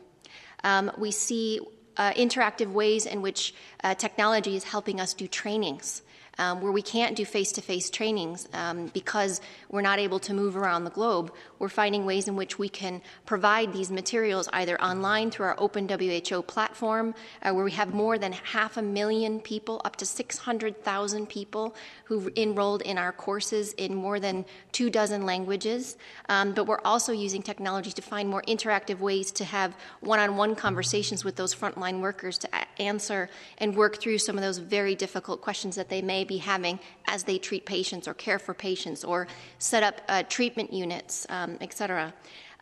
[0.62, 1.60] Um, we see
[1.96, 6.02] uh, interactive ways in which uh, technology is helping us do trainings
[6.38, 10.32] um, where we can't do face to face trainings um, because we're not able to
[10.32, 14.80] move around the globe, we're finding ways in which we can provide these materials either
[14.80, 19.40] online through our Open WHO platform, uh, where we have more than half a million
[19.40, 25.24] people, up to 600,000 people who've enrolled in our courses in more than two dozen
[25.24, 25.96] languages.
[26.28, 30.36] Um, but we're also using technology to find more interactive ways to have one on
[30.36, 33.28] one conversations with those frontline workers to a- answer
[33.58, 37.24] and work through some of those very difficult questions that they may be having as
[37.24, 39.26] they treat patients or care for patients or
[39.58, 42.12] set up uh, treatment units, um, et cetera.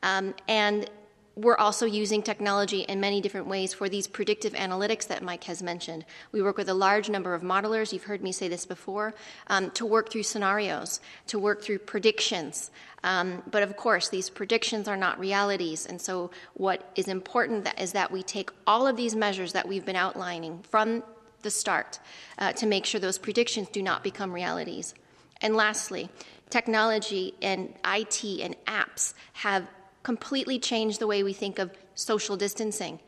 [0.02, 0.88] Um, and
[1.36, 5.62] we're also using technology in many different ways for these predictive analytics that Mike has
[5.62, 6.06] mentioned.
[6.32, 9.12] We work with a large number of modelers, you've heard me say this before,
[9.48, 12.70] um, to work through scenarios, to work through predictions.
[13.04, 15.84] Um, but of course, these predictions are not realities.
[15.84, 19.68] And so, what is important that is that we take all of these measures that
[19.68, 21.02] we've been outlining from
[21.42, 21.98] the start
[22.38, 24.94] uh, to make sure those predictions do not become realities.
[25.42, 26.08] And lastly,
[26.50, 29.66] technology and IT and apps have
[30.02, 33.00] completely changed the way we think of social distancing.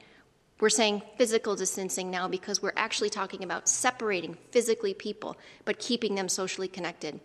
[0.61, 6.16] We're saying physical distancing now because we're actually talking about separating physically people, but keeping
[6.16, 7.20] them socially connected.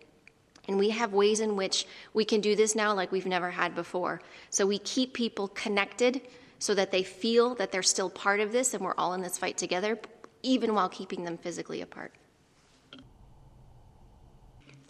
[0.68, 3.74] And we have ways in which we can do this now like we've never had
[3.74, 4.22] before.
[4.50, 6.22] So we keep people connected
[6.58, 9.36] so that they feel that they're still part of this and we're all in this
[9.36, 9.98] fight together,
[10.42, 12.12] even while keeping them physically apart.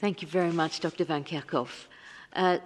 [0.04, 1.06] Thank you very much, Dr.
[1.06, 1.86] Van Kerkhove.
[2.34, 2.58] Uh,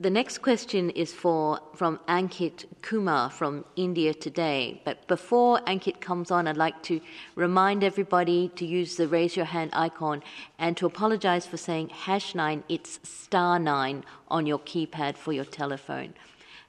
[0.00, 4.80] the next question is for from Ankit Kumar from India Today.
[4.86, 7.02] But before Ankit comes on, I'd like to
[7.34, 10.22] remind everybody to use the raise your hand icon
[10.58, 12.64] and to apologize for saying hash nine.
[12.70, 16.14] It's star nine on your keypad for your telephone.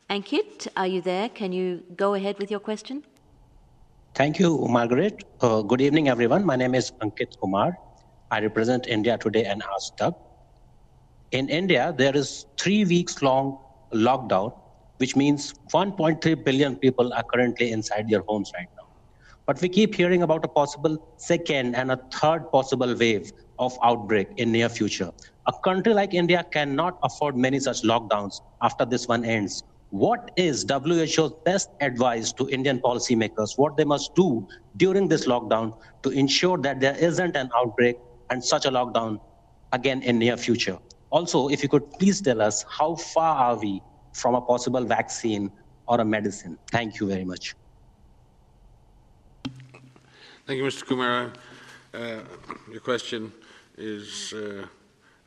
[0.10, 1.30] Ankit, are you there?
[1.30, 3.06] Can you go ahead with your question?
[4.14, 5.24] Thank you, Margaret.
[5.40, 6.46] Uh, good evening, everyone.
[6.46, 7.78] My name is Ankit Kumar.
[8.32, 10.14] I represent India Today and Aaj Tak.
[11.32, 13.58] In India, there is three weeks long
[13.94, 14.54] lockdown,
[14.98, 18.88] which means 1.3 billion people are currently inside their homes right now.
[19.46, 24.30] But we keep hearing about a possible second and a third possible wave of outbreak
[24.38, 25.12] in near future.
[25.48, 30.66] A country like India cannot afford many such lockdowns after this one ends what is
[30.70, 36.58] WHO's best advice to Indian policymakers, what they must do during this lockdown to ensure
[36.60, 37.98] that there isn't an outbreak
[38.32, 39.20] and such a lockdown
[39.74, 40.80] again in near future.
[41.12, 43.82] Also, if you could please tell us how far are we
[44.14, 45.52] from a possible vaccine
[45.88, 46.58] or a medicine?
[46.72, 47.56] Thank you very much.
[50.48, 50.86] Thank you, Mr.
[50.86, 51.34] Kumar.
[51.94, 52.22] Uh,
[52.72, 53.32] your question
[53.78, 54.66] is uh,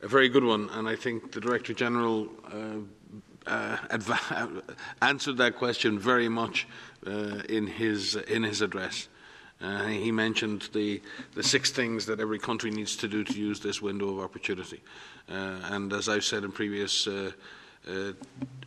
[0.01, 4.57] a very good one, and I think the Director General uh, uh,
[5.03, 6.67] answered that question very much
[7.05, 9.07] uh, in his in his address.
[9.61, 11.01] Uh, he mentioned the,
[11.33, 14.81] the six things that every country needs to do to use this window of opportunity.
[15.29, 17.31] Uh, and as I've said in previous, uh,
[17.87, 18.11] uh,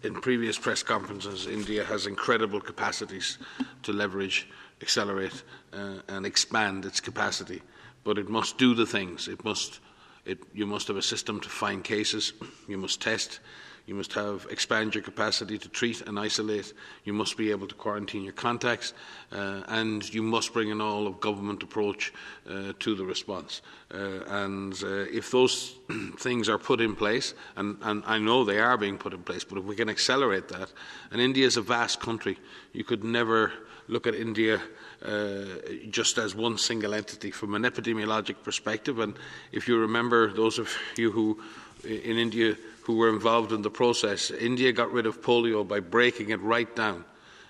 [0.02, 3.38] in previous press conferences, India has incredible capacities
[3.82, 4.48] to leverage,
[4.80, 7.60] accelerate, and expand its capacity.
[8.04, 9.28] But it must do the things.
[9.28, 9.80] It must,
[10.24, 12.32] it, you must have a system to find cases.
[12.66, 13.40] You must test.
[13.88, 16.74] You must have expand your capacity to treat and isolate.
[17.04, 18.92] You must be able to quarantine your contacts,
[19.32, 22.12] uh, and you must bring an all of government approach
[22.46, 23.62] uh, to the response.
[23.90, 25.74] Uh, and uh, if those
[26.18, 29.42] things are put in place, and, and, I know they are being put in place,
[29.42, 30.70] but if we can accelerate that,
[31.10, 32.36] and India is a vast country,
[32.74, 33.52] you could never
[33.88, 34.60] look at India.
[35.00, 35.44] Uh,
[35.90, 38.98] just as one single entity from an epidemiologic perspective.
[38.98, 39.14] And
[39.52, 41.40] if you remember, those of you who
[41.84, 42.56] in India
[42.88, 44.30] who were involved in the process.
[44.30, 47.04] India got rid of polio by breaking it right down.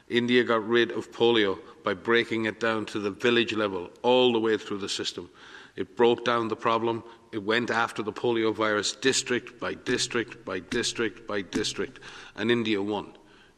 [0.08, 4.40] India got rid of polio by breaking it down to the village level, all the
[4.40, 5.30] way through the system.
[5.76, 7.04] It broke down the problem.
[7.30, 12.00] It went after the polio virus district by district by district by district,
[12.34, 13.12] and India won.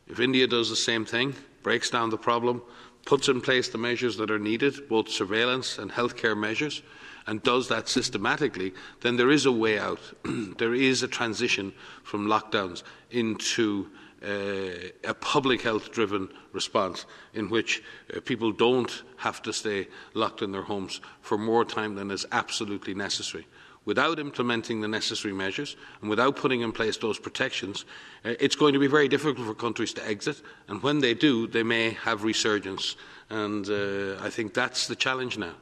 [0.06, 2.60] If India does the same thing, breaks down the problem,
[3.06, 6.82] puts in place the measures that are needed, both surveillance and healthcare measures,
[7.26, 10.00] and does that systematically, then there is a way out.
[10.58, 13.90] there is a transition from lockdowns into
[14.22, 17.82] uh, a public health driven response in which
[18.14, 22.26] uh, people don't have to stay locked in their homes for more time than is
[22.32, 23.46] absolutely necessary.
[23.86, 27.86] Without implementing the necessary measures and without putting in place those protections,
[28.24, 30.42] uh, it's going to be very difficult for countries to exit.
[30.68, 32.96] And when they do, they may have resurgence.
[33.30, 35.54] And uh, I think that's the challenge now.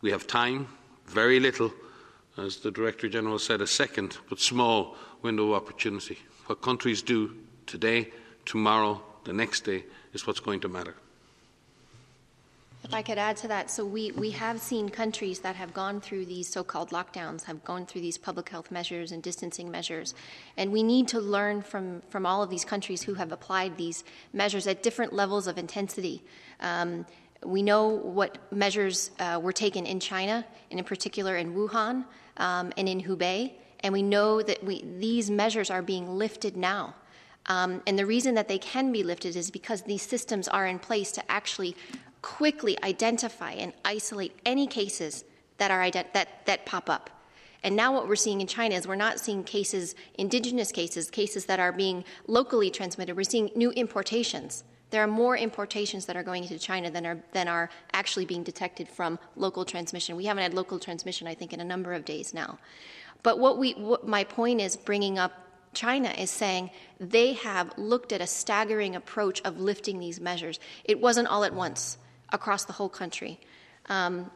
[0.00, 0.68] We have time,
[1.06, 1.72] very little,
[2.36, 6.18] as the Director General said, a second but small window of opportunity.
[6.46, 7.34] What countries do
[7.66, 8.10] today,
[8.44, 10.94] tomorrow, the next day is what's going to matter.
[12.84, 16.00] If I could add to that, so we, we have seen countries that have gone
[16.00, 20.14] through these so called lockdowns, have gone through these public health measures and distancing measures.
[20.56, 24.04] And we need to learn from, from all of these countries who have applied these
[24.32, 26.22] measures at different levels of intensity.
[26.60, 27.06] Um,
[27.46, 32.04] we know what measures uh, were taken in China, and in particular in Wuhan
[32.36, 36.94] um, and in Hubei, and we know that we, these measures are being lifted now.
[37.46, 40.78] Um, and the reason that they can be lifted is because these systems are in
[40.78, 41.76] place to actually
[42.22, 45.24] quickly identify and isolate any cases
[45.58, 47.10] that are ident- that that pop up.
[47.62, 51.46] And now what we're seeing in China is we're not seeing cases, indigenous cases, cases
[51.46, 53.16] that are being locally transmitted.
[53.16, 54.64] We're seeing new importations.
[54.90, 58.44] There are more importations that are going into China than are than are actually being
[58.44, 60.16] detected from local transmission.
[60.16, 62.58] We haven't had local transmission, I think, in a number of days now.
[63.22, 65.32] But what we, what my point is bringing up
[65.74, 66.70] China is saying
[67.00, 70.58] they have looked at a staggering approach of lifting these measures.
[70.84, 71.98] It wasn't all at once
[72.32, 73.40] across the whole country.
[73.86, 74.30] Um,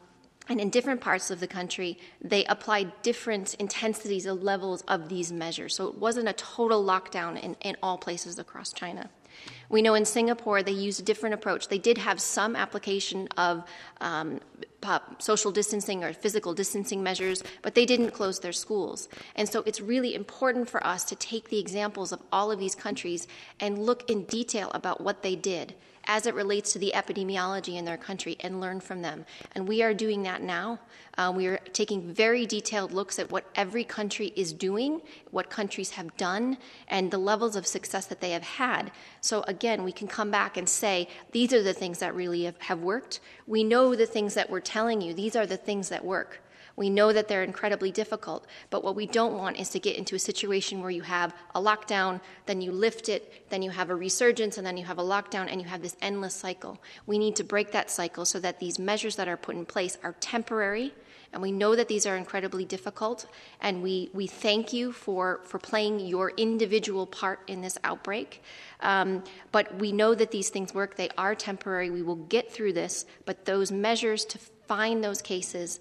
[0.49, 5.31] and in different parts of the country, they applied different intensities or levels of these
[5.31, 5.77] measures.
[5.77, 9.09] So it wasn't a total lockdown in, in all places across China.
[9.71, 11.69] We know in Singapore they used a different approach.
[11.69, 13.65] They did have some application of
[14.01, 14.41] um,
[15.19, 19.09] social distancing or physical distancing measures, but they didn't close their schools.
[19.37, 22.75] And so it's really important for us to take the examples of all of these
[22.75, 23.29] countries
[23.61, 25.75] and look in detail about what they did
[26.11, 29.25] as it relates to the epidemiology in their country and learn from them.
[29.55, 30.81] And we are doing that now.
[31.17, 35.91] Uh, we are taking very detailed looks at what every country is doing, what countries
[35.91, 36.59] have done,
[36.89, 38.91] and the levels of success that they have had.
[39.21, 42.61] So, again, we can come back and say, these are the things that really have,
[42.63, 43.21] have worked.
[43.47, 46.43] We know the things that we're telling you, these are the things that work.
[46.81, 50.15] We know that they're incredibly difficult, but what we don't want is to get into
[50.15, 53.95] a situation where you have a lockdown, then you lift it, then you have a
[53.95, 56.81] resurgence, and then you have a lockdown, and you have this endless cycle.
[57.05, 59.99] We need to break that cycle so that these measures that are put in place
[60.03, 60.95] are temporary.
[61.35, 63.27] And we know that these are incredibly difficult,
[63.61, 68.43] and we, we thank you for, for playing your individual part in this outbreak.
[68.81, 69.23] Um,
[69.53, 70.97] but we know that these things work.
[70.97, 71.91] They are temporary.
[71.91, 75.79] We will get through this, but those measures to find those cases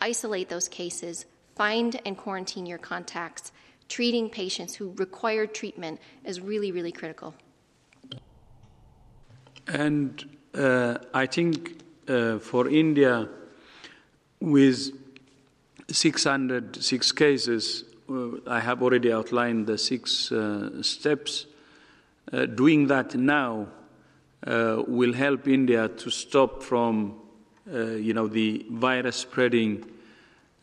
[0.00, 1.26] isolate those cases,
[1.56, 3.52] find and quarantine your contacts.
[3.88, 7.34] Treating patients who require treatment is really, really critical.
[9.66, 10.24] And
[10.54, 13.28] uh, I think uh, for India,
[14.40, 14.92] with
[15.88, 21.46] 606 cases, uh, I have already outlined the six uh, steps.
[22.32, 23.68] Uh, doing that now
[24.46, 27.16] uh, will help India to stop from
[27.72, 29.84] you know, the virus spreading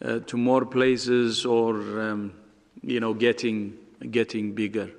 [0.03, 2.33] uh, to more places or, um,
[2.81, 3.77] you know, getting,
[4.11, 4.89] getting bigger.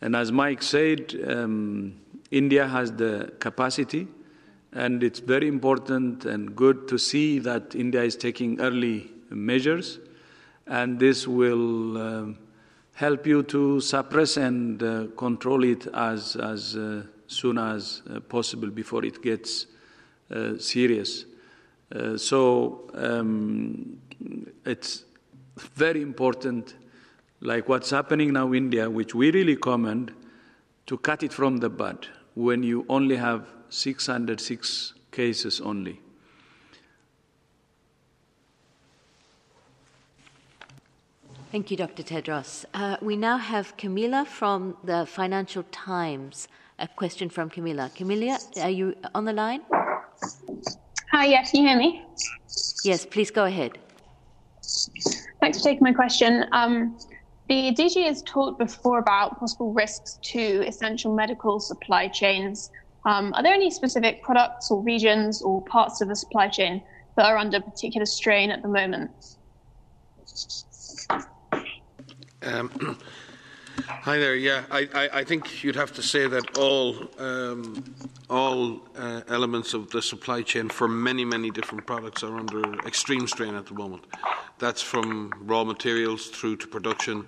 [0.00, 1.94] And as Mike said, um,
[2.30, 4.08] India has the capacity,
[4.72, 9.98] and it's very important and good to see that India is taking early measures,
[10.66, 12.38] and this will um,
[12.94, 18.68] help you to suppress and uh, control it as, as uh, soon as uh, possible
[18.68, 19.75] before it gets uh,
[20.58, 21.24] serious.
[21.94, 23.98] Uh, so um,
[24.64, 25.04] it's
[25.74, 26.74] very important,
[27.40, 30.12] like what's happening now in India, which we really commend,
[30.86, 36.00] to cut it from the bud when you only have 606 cases only.
[41.52, 42.02] Thank you, Dr.
[42.02, 42.64] Tedros.
[42.74, 46.48] Uh, we now have Camilla from the Financial Times.
[46.78, 47.90] A question from Camilla.
[47.94, 49.62] Camilla, are you on the line?
[51.12, 52.04] Hi, yes, can you hear me?
[52.84, 53.78] Yes, please go ahead.
[55.40, 56.44] Thanks for taking my question.
[56.52, 56.98] Um,
[57.48, 62.70] the DG has talked before about possible risks to essential medical supply chains.
[63.04, 66.82] Um, are there any specific products or regions or parts of the supply chain
[67.16, 69.10] that are under particular strain at the moment?
[72.42, 72.98] Um,
[73.84, 74.34] Hi there.
[74.34, 77.84] Yeah, I, I, I, think you'd have to say that all um,
[78.30, 83.28] all uh, elements of the supply chain for many many different products are under extreme
[83.28, 84.04] strain at the moment.
[84.58, 87.26] That's from raw materials through to production,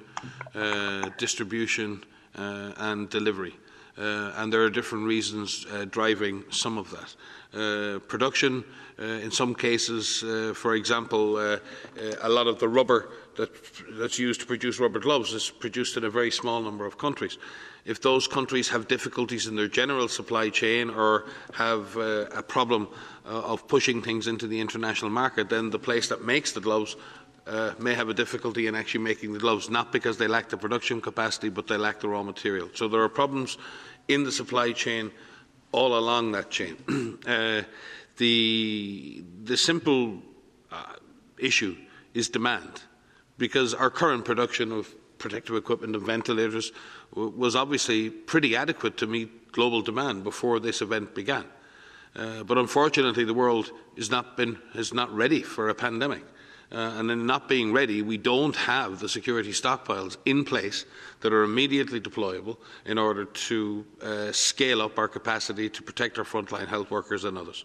[0.55, 2.03] uh, distribution,
[2.37, 3.55] uh, and delivery.
[3.99, 7.17] Uh, and there are different reasons uh, driving some of that.
[7.53, 8.63] Uh, production,
[8.99, 10.25] in some cases,
[10.55, 13.51] for example, a lot of the rubber that,
[13.93, 17.39] that's used to produce rubber gloves is produced in a very small number of countries.
[17.85, 21.25] If those countries have difficulties in their general supply chain or
[21.55, 22.89] have uh, a problem
[23.25, 26.97] uh, of pushing things into the international market, then the place that makes the gloves
[27.49, 30.57] uh, may have a difficulty in actually making the gloves, not because they lack the
[30.57, 32.69] production capacity, but they lack the raw material.
[32.75, 33.59] So there are problems
[34.07, 35.11] in the supply chain
[35.73, 36.77] all along that chain.
[37.27, 37.63] Uh,
[38.19, 40.19] The, the simple
[40.73, 40.95] uh,
[41.39, 41.77] issue
[42.15, 42.83] is demand,
[43.39, 46.73] because our current production of protective equipment and ventilators
[47.15, 51.45] was obviously pretty adequate to meet global demand before this event began.
[52.17, 53.71] Uh, but unfortunately, the world
[54.11, 56.25] not, been, is not ready for a pandemic.
[56.71, 60.85] Uh, and in not being ready, we don't have the security stockpiles in place
[61.21, 66.25] that are immediately deployable in order to uh, scale up our capacity to protect our
[66.25, 67.65] frontline health workers and others.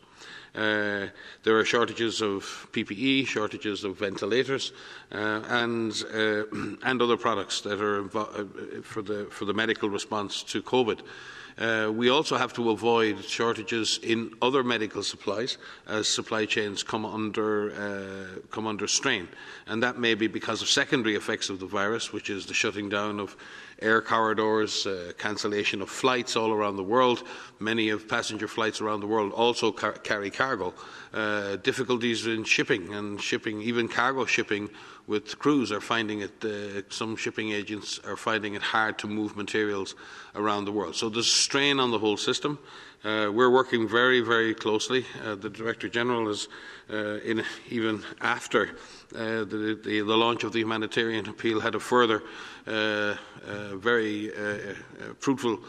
[0.56, 1.08] Uh,
[1.43, 4.72] there are shortages of PPE, shortages of ventilators,
[5.12, 6.43] uh, and uh,
[6.84, 8.45] and other products that are uh,
[8.84, 10.99] for the for the medical response to COVID.
[11.58, 17.06] Uh, we also have to avoid shortages in other medical supplies as supply chains come
[17.06, 19.28] under, uh, come under strain.
[19.68, 22.89] And that may be because of secondary effects of the virus, which is the shutting
[22.89, 23.36] down of
[23.82, 27.24] air corridors, uh, cancellation of flights all around the world.
[27.60, 30.74] Many of passenger flights around the world also car carry cargo.
[31.14, 34.70] Uh, difficulties in shipping and shipping, even cargo shipping
[35.08, 39.36] with crews are finding it, uh, some shipping agents are finding it hard to move
[39.36, 39.95] materials
[40.36, 40.95] around the world.
[40.95, 42.58] So there's strain on the whole system.
[43.04, 45.06] Uh, we're working very, very closely.
[45.26, 46.49] Uh, the Director General is, uh,
[46.90, 48.76] in, even after
[49.16, 52.24] uh, the, the, the, launch of the humanitarian appeal, had a further
[52.66, 53.16] uh,
[53.48, 54.32] uh, very
[55.20, 55.60] fruitful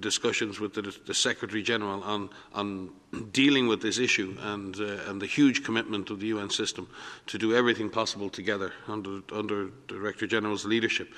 [0.00, 2.90] discussions with the, the, Secretary General on, on
[3.32, 6.88] dealing with this issue and, and the huge commitment of the UN system
[7.26, 11.12] to do everything possible together under, under Director General's leadership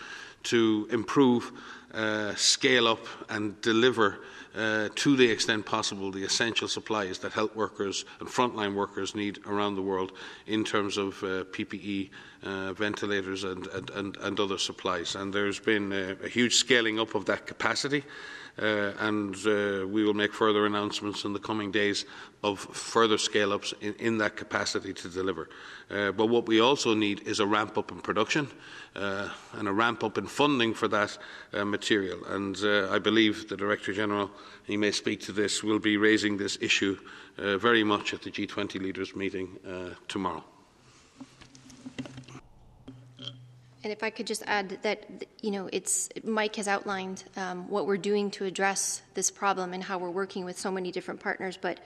[0.44, 1.52] to improve,
[2.34, 4.18] scale up, and deliver
[4.56, 9.38] uh, to the extent possible the essential supplies that health workers and frontline workers need
[9.46, 10.12] around the world
[10.46, 12.10] in terms of uh, PPE,
[12.42, 15.14] uh, ventilators and, and, and, and other supplies.
[15.14, 18.04] And there's been a, a huge scaling up of that capacity.
[18.58, 22.06] Uh, and uh, we will make further announcements in the coming days
[22.42, 25.48] of further scale ups in, in that capacity to deliver.
[25.90, 28.48] Uh, but what we also need is a ramp up in production
[28.94, 31.18] and a ramp up in funding for that
[31.52, 32.24] material.
[32.24, 32.56] And
[32.90, 34.30] I believe the Director General,
[34.64, 36.98] he may speak to this, will be raising this issue
[37.36, 39.58] very much at the G20 leaders meeting
[40.08, 40.42] tomorrow.
[43.86, 45.06] And if I could just add that,
[45.40, 49.80] you know, it's Mike has outlined um, what we're doing to address this problem and
[49.80, 51.78] how we're working with so many different partners, but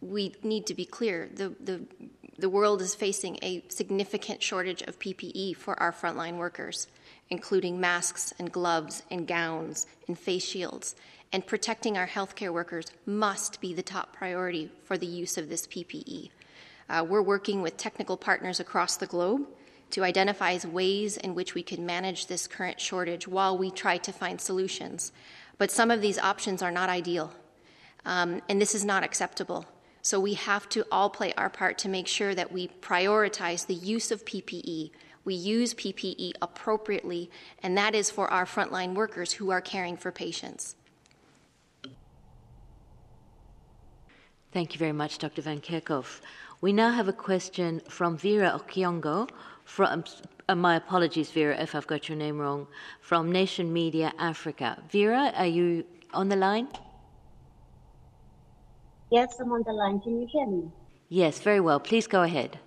[0.00, 1.28] we need to be clear.
[1.34, 1.80] The, the
[2.38, 6.86] the world is facing a significant shortage of PPE for our frontline workers,
[7.30, 10.94] including masks and gloves and gowns and face shields.
[11.32, 15.66] And protecting our healthcare workers must be the top priority for the use of this
[15.66, 16.30] PPE.
[16.88, 19.48] Uh, we're working with technical partners across the globe
[19.92, 24.12] to identify ways in which we could manage this current shortage while we try to
[24.12, 25.12] find solutions.
[25.58, 27.32] But some of these options are not ideal,
[28.04, 29.66] um, and this is not acceptable.
[30.00, 33.74] So we have to all play our part to make sure that we prioritize the
[33.74, 34.90] use of PPE.
[35.24, 37.30] We use PPE appropriately,
[37.62, 40.74] and that is for our frontline workers who are caring for patients.
[44.52, 45.42] Thank you very much, Dr.
[45.42, 46.20] Van Kerkhove.
[46.60, 49.28] We now have a question from Vera Okiongo,
[49.64, 50.04] from,
[50.48, 52.66] uh, my apologies, Vera, if I've got your name wrong,
[53.00, 54.78] from Nation Media Africa.
[54.90, 56.68] Vera, are you on the line?
[59.10, 60.00] Yes, I'm on the line.
[60.00, 60.70] Can you hear me?
[61.08, 61.78] Yes, very well.
[61.78, 62.58] Please go ahead.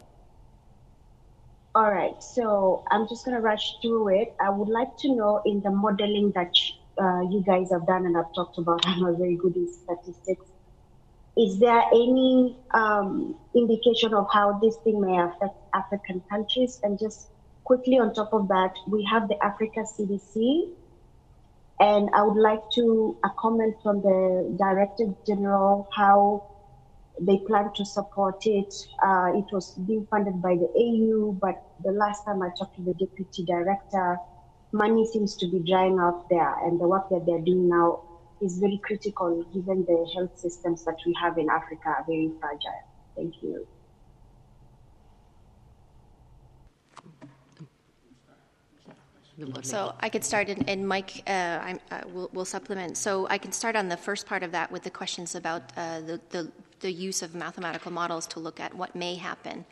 [1.73, 2.21] All right.
[2.23, 4.35] So I'm just going to rush through it.
[4.39, 6.53] I would like to know in the modeling that
[7.01, 10.45] uh, you guys have done and I've talked about, I'm not very good in statistics.
[11.37, 16.79] Is there any um, indication of how this thing may affect African countries?
[16.83, 17.29] And just
[17.63, 20.69] quickly on top of that, we have the Africa CDC
[21.79, 26.43] and I would like to comment from the Director General how
[27.19, 28.73] they plan to support it.
[29.03, 32.81] Uh, it was being funded by the AU, but the last time I talked to
[32.81, 34.17] the Deputy Director,
[34.71, 38.01] money seems to be drying out there, and the work that they're doing now
[38.41, 42.83] is very critical given the health systems that we have in Africa are very fragile.
[43.15, 43.65] Thank you.
[49.63, 51.75] So I could start, and, and Mike uh, uh,
[52.13, 52.97] will, will, supplement.
[52.97, 55.99] So I can start on the first part of that with the questions about uh,
[56.01, 59.65] the, the, the use of mathematical models to look at what may happen.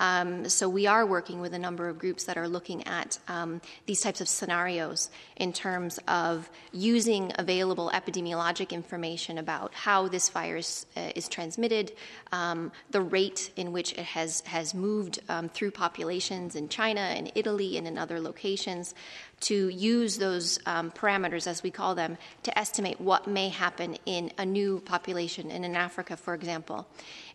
[0.00, 3.60] Um, so we are working with a number of groups that are looking at um,
[3.86, 10.86] these types of scenarios in terms of using available epidemiologic information about how this virus
[10.96, 11.92] uh, is transmitted,
[12.32, 17.32] um, the rate in which it has has moved um, through populations in China and
[17.34, 18.94] Italy and in other locations,
[19.40, 24.32] to use those um, parameters, as we call them, to estimate what may happen in
[24.38, 26.86] a new population, in, in Africa, for example.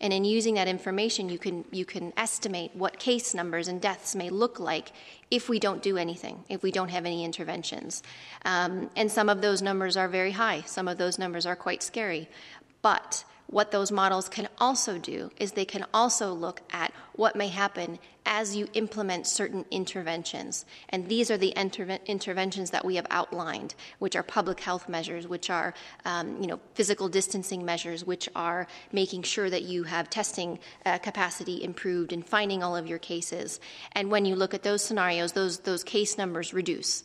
[0.03, 4.15] And in using that information, you can, you can estimate what case numbers and deaths
[4.15, 4.91] may look like
[5.31, 8.03] if we don't do anything, if we don't have any interventions.
[8.43, 11.81] Um, and some of those numbers are very high, some of those numbers are quite
[11.81, 12.27] scary.
[12.81, 13.23] But
[13.53, 17.99] what those models can also do is they can also look at what may happen
[18.25, 20.65] as you implement certain interventions.
[20.89, 25.27] And these are the interve- interventions that we have outlined, which are public health measures,
[25.27, 30.09] which are um, you know, physical distancing measures, which are making sure that you have
[30.09, 33.59] testing uh, capacity improved and finding all of your cases.
[33.91, 37.03] And when you look at those scenarios, those, those case numbers reduce.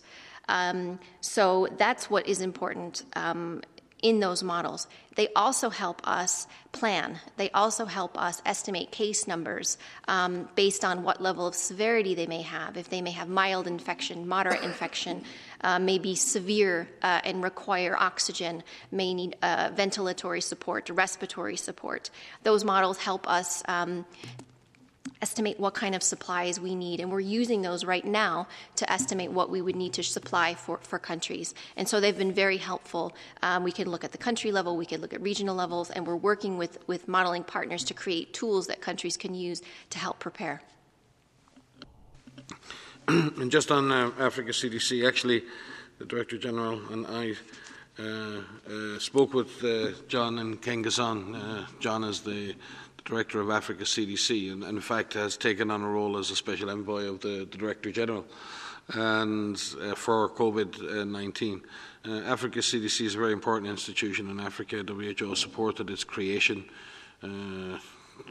[0.48, 3.02] Um, so that's what is important.
[3.14, 3.60] Um,
[4.02, 4.86] in those models.
[5.16, 7.18] They also help us plan.
[7.36, 12.26] They also help us estimate case numbers um, based on what level of severity they
[12.26, 12.76] may have.
[12.76, 15.24] If they may have mild infection, moderate infection,
[15.62, 22.10] uh, may be severe uh, and require oxygen, may need uh, ventilatory support, respiratory support.
[22.44, 24.04] Those models help us um,
[25.20, 27.00] estimate what kind of supplies we need.
[27.00, 28.46] And we're using those right now
[28.76, 31.54] to estimate what we would need to supply for, for countries.
[31.76, 33.14] And so they've been very helpful.
[33.42, 36.06] Um, we can look at the country level, we can look at regional levels, and
[36.06, 40.18] we're working with, with modeling partners to create tools that countries can use to help
[40.18, 40.62] prepare.
[43.08, 45.42] and just on uh, Africa CDC, actually,
[45.98, 47.34] the Director General and I
[47.98, 51.34] uh, uh, spoke with uh, John Nkengasong.
[51.34, 52.54] Uh, John is the
[53.08, 56.36] Director of Africa CDC, and, and, in fact has taken on a role as a
[56.36, 58.26] special envoy of the, the Director General
[58.92, 61.62] and uh, for COVID 19.
[62.06, 64.84] Uh, Africa CDC is a very important institution in Africa.
[64.86, 66.66] WHO supported its creation.
[67.22, 67.78] Uh,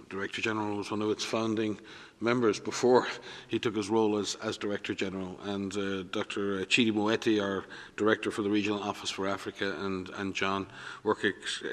[0.10, 1.80] Director General was one of its founding
[2.20, 3.08] members before
[3.48, 5.40] he took his role as, as Director General.
[5.44, 6.66] And uh, Dr.
[6.66, 7.66] Chidi Moeti, our
[7.96, 10.68] Director for the Regional Office for Africa, and, and John
[11.04, 11.64] work, ex-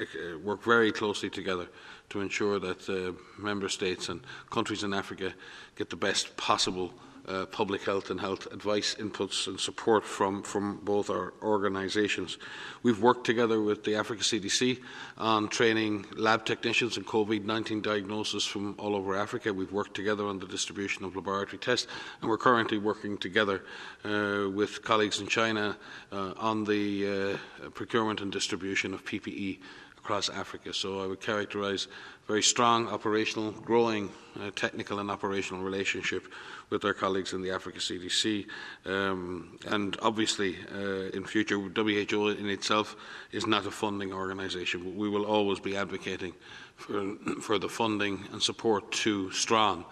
[0.43, 1.67] work very closely together
[2.09, 5.33] to ensure that uh, member states and countries in Africa
[5.75, 6.93] get the best possible
[7.27, 12.37] uh, public health and health advice, inputs and support from, from both our organisations.
[12.83, 14.79] We've worked together with the Africa CDC
[15.17, 19.53] on training lab technicians in COVID-19 diagnosis from all over Africa.
[19.53, 21.87] We've worked together on the distribution of laboratory tests
[22.21, 23.63] and we're currently working together
[24.03, 25.77] uh, with colleagues in China
[26.11, 29.59] uh, on the uh, procurement and distribution of PPE
[30.05, 30.71] across Africa.
[30.71, 31.87] So I would characterise
[32.27, 36.27] very strong operational, growing uh, technical and operational relationship
[36.69, 38.45] with our colleagues in the Africa CDC.
[38.85, 42.95] Um, and obviously, uh, in future, WHO in itself
[43.31, 44.95] is not a funding organisation.
[44.95, 46.33] We will always be advocating
[46.75, 49.85] for, for the funding and support to strong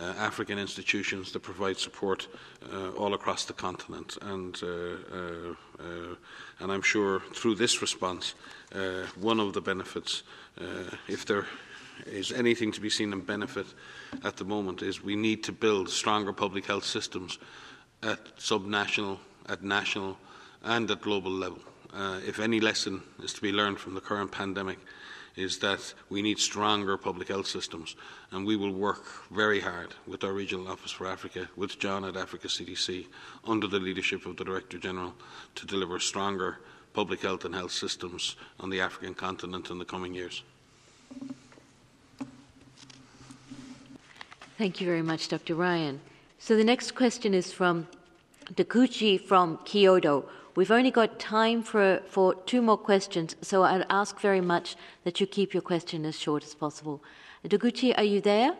[0.00, 2.28] uh, African institutions that provide support
[2.72, 4.16] uh, all across the continent.
[4.22, 6.14] And, uh, uh, uh
[6.60, 8.34] and I'm sure through this response,
[8.74, 10.22] uh, one of the benefits,
[10.60, 11.46] uh, if there
[12.06, 13.66] is anything to be seen in benefit
[14.24, 17.38] at the moment, is we need to build stronger public health systems
[18.02, 20.16] at subnational, at national,
[20.62, 21.60] and at global level.
[21.92, 24.78] Uh, if any lesson is to be learned from the current pandemic,
[25.36, 27.94] is that we need stronger public health systems,
[28.32, 32.16] and we will work very hard with our Regional Office for Africa, with John at
[32.16, 33.06] Africa CDC,
[33.44, 35.14] under the leadership of the Director General,
[35.54, 36.58] to deliver stronger
[36.92, 40.42] public health and health systems on the African continent in the coming years.
[44.58, 45.54] Thank you very much, Dr.
[45.54, 46.00] Ryan.
[46.38, 47.86] So the next question is from
[48.54, 50.24] Deguchi from Kyodo.
[50.56, 54.74] We've only got time for, for two more questions, so I'd ask very much
[55.04, 57.02] that you keep your question as short as possible.
[57.44, 58.56] Deguchi, are you there?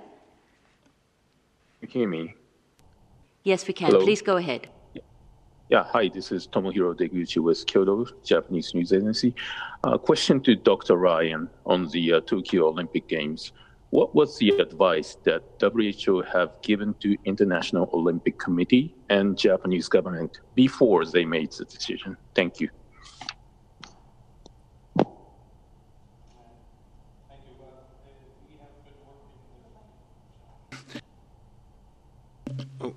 [1.81, 2.35] You hear me?
[3.43, 3.91] Yes, we can.
[3.91, 4.05] Hello?
[4.05, 4.69] Please go ahead.
[5.71, 9.35] Yeah, hi, this is Tomohiro Deguchi with Kyodo, Japanese news agency.
[9.85, 10.97] Uh, question to Dr.
[10.97, 13.53] Ryan on the uh, Tokyo Olympic Games.
[13.91, 20.41] What was the advice that WHO have given to International Olympic Committee and Japanese government
[20.55, 22.17] before they made the decision?
[22.35, 22.71] Thank you.
[32.81, 32.95] Oh,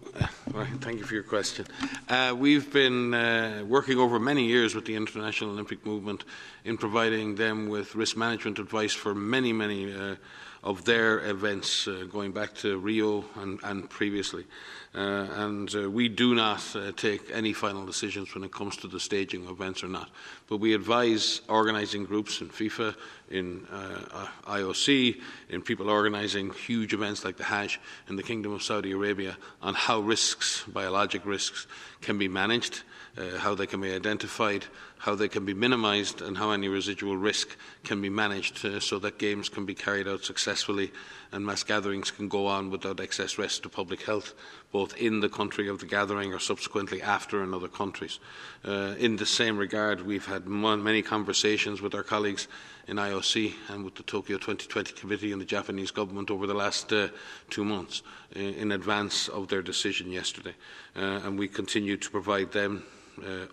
[0.54, 1.66] Right, thank you for your question.
[2.08, 6.24] Uh, we've been uh, working over many years with the International Olympic Movement
[6.64, 10.16] in providing them with risk management advice for many, many uh,
[10.64, 14.46] of their events uh, going back to Rio and, and previously.
[14.94, 18.90] Uh, and uh, we do not uh, take any final decisions when it comes to
[18.90, 20.10] the staging of events or not.
[20.50, 22.94] But we advise organising groups in FIFA,
[23.30, 27.80] in uh, IOC, in people organising huge events like the Hajj
[28.10, 31.68] in the Kingdom of Saudi Arabia on how risks, biologic risks,
[32.02, 32.82] can be managed,
[33.18, 34.66] uh, how they can be identified,
[35.02, 39.00] how they can be minimised, and how any residual risk can be managed uh, so
[39.00, 40.92] that games can be carried out successfully
[41.32, 44.34] and mass gatherings can go on without excess risk to public health,
[44.72, 48.20] both in the country of the gathering or subsequently after in other countries.
[48.66, 52.48] Uh, in the same regard, we've had many conversations with our colleagues
[52.88, 56.92] in IOC and with the Tokyo 2020 Committee and the Japanese government over the last
[56.92, 57.08] uh,
[57.50, 58.02] two months
[58.34, 60.56] in, uh, in advance of their decision yesterday.
[60.96, 62.84] Uh, and we continue to provide them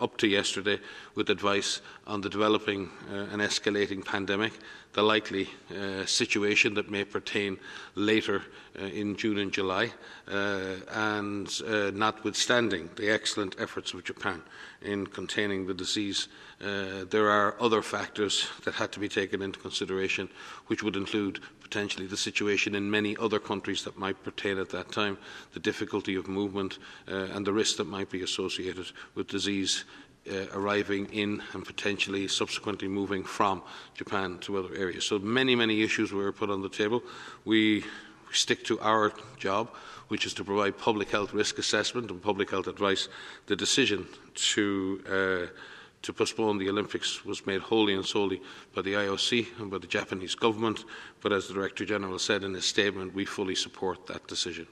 [0.01, 0.79] up to yesterday
[1.15, 4.53] with advice on the developing uh, and escalating pandemic,
[4.95, 7.59] the likely uh, situation that may pertain
[7.95, 8.43] later
[8.81, 9.93] uh, in June and July,
[10.29, 14.43] uh, and uh, notwithstanding the excellent efforts of Japan
[14.83, 16.29] in containing the disease,
[16.59, 20.29] there are other factors that had to be taken into consideration,
[20.67, 24.91] which would include potentially the situation in many other countries that might pertain at that
[24.91, 25.19] time,
[25.53, 29.85] the difficulty of movement, uh, and the risk that might be associated with disease
[30.31, 33.63] uh, arriving in and potentially subsequently moving from
[33.95, 35.05] Japan to other areas.
[35.05, 37.03] So many, many issues were put on the table.
[37.45, 37.85] We
[38.33, 39.69] stick to our job,
[40.09, 43.09] which is to provide public health risk assessment and public health advice.
[43.47, 44.07] The decision
[44.55, 45.55] to uh,
[46.03, 48.41] to postpone the Olympics was made wholly and solely
[48.75, 50.85] by the IOC and by the Japanese government,
[51.21, 54.67] but as the Director General said in his statement, we fully support that decision.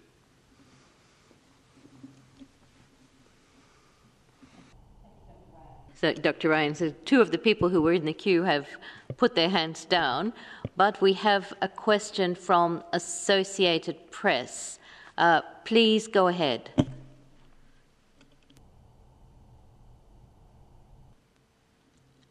[6.00, 6.50] So, Dr.
[6.50, 8.68] Ryan, so two of the people who were in the queue have
[9.16, 10.34] put their hands down,
[10.76, 14.78] but we have a question from Associated Press.
[15.16, 16.70] Uh, please go ahead.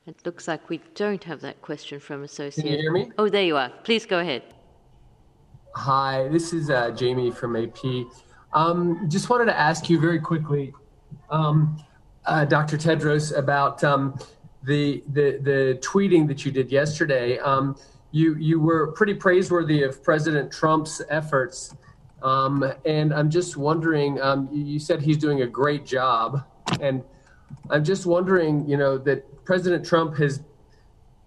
[0.07, 2.63] It looks like we don't have that question from Associated.
[2.63, 3.11] Can you hear me?
[3.17, 3.71] Oh, there you are.
[3.83, 4.43] Please go ahead.
[5.73, 8.05] Hi, this is uh, Jamie from AP.
[8.53, 10.73] Um, just wanted to ask you very quickly,
[11.31, 11.83] um,
[12.25, 12.77] uh, Dr.
[12.77, 14.17] Tedros, about um,
[14.63, 17.39] the, the the tweeting that you did yesterday.
[17.39, 17.75] Um,
[18.11, 21.75] you you were pretty praiseworthy of President Trump's efforts,
[22.21, 24.21] um, and I'm just wondering.
[24.21, 26.45] Um, you said he's doing a great job,
[26.79, 27.03] and
[27.71, 30.41] I'm just wondering, you know, that President Trump has,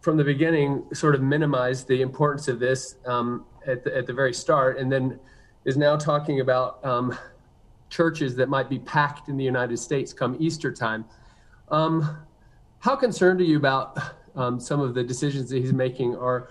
[0.01, 4.12] from the beginning, sort of minimized the importance of this um, at, the, at the
[4.12, 5.19] very start, and then
[5.64, 7.16] is now talking about um,
[7.89, 11.05] churches that might be packed in the United States come Easter time.
[11.71, 12.19] Um,
[12.81, 13.99] how concerned are you about
[14.35, 16.49] um, some of the decisions that he's making, or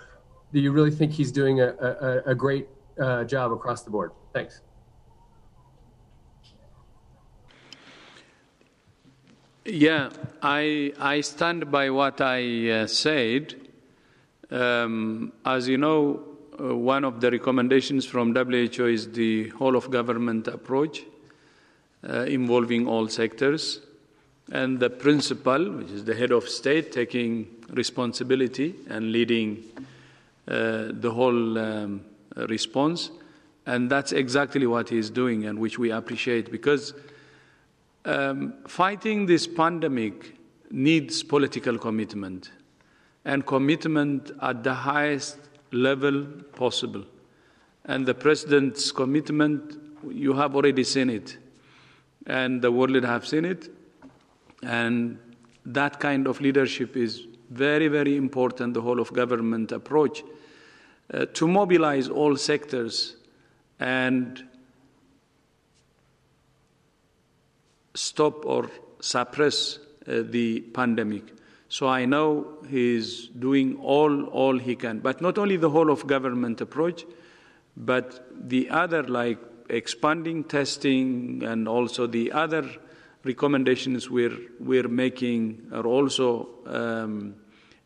[0.54, 2.68] do you really think he's doing a, a, a great
[3.00, 4.12] uh, job across the board?
[4.34, 4.62] Thanks.
[9.68, 10.12] Yeah,
[10.42, 13.54] I, I stand by what I uh, said.
[14.50, 16.24] Um, as you know,
[16.58, 21.02] uh, one of the recommendations from WHO is the whole of government approach
[22.08, 23.82] uh, involving all sectors.
[24.54, 29.66] And the principal, which is the head of state, taking responsibility and leading
[30.48, 32.06] uh, the whole um,
[32.38, 33.12] response.
[33.66, 36.94] And that's exactly what he's doing, and which we appreciate because
[38.08, 40.36] um, fighting this pandemic
[40.72, 42.52] needs political commitment
[43.26, 45.38] and commitment at the highest
[45.72, 47.04] level possible.
[47.86, 49.78] And the president's commitment,
[50.10, 51.38] you have already seen it,
[52.26, 53.70] and the world have seen it.
[54.64, 55.20] And
[55.66, 60.24] that kind of leadership is very, very important, the whole of government approach,
[61.14, 63.18] uh, to mobilize all sectors
[63.80, 64.44] and
[67.98, 68.70] stop or
[69.00, 71.24] suppress uh, the pandemic.
[71.70, 76.08] So I know he's doing all all he can, but not only the whole of
[76.08, 77.06] government approach,
[77.76, 79.40] but the other like
[79.70, 82.64] expanding testing and also the other
[83.24, 87.36] recommendations we're we're making are also um,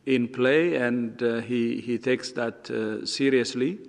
[0.05, 3.79] in play, and uh, he he takes that uh, seriously,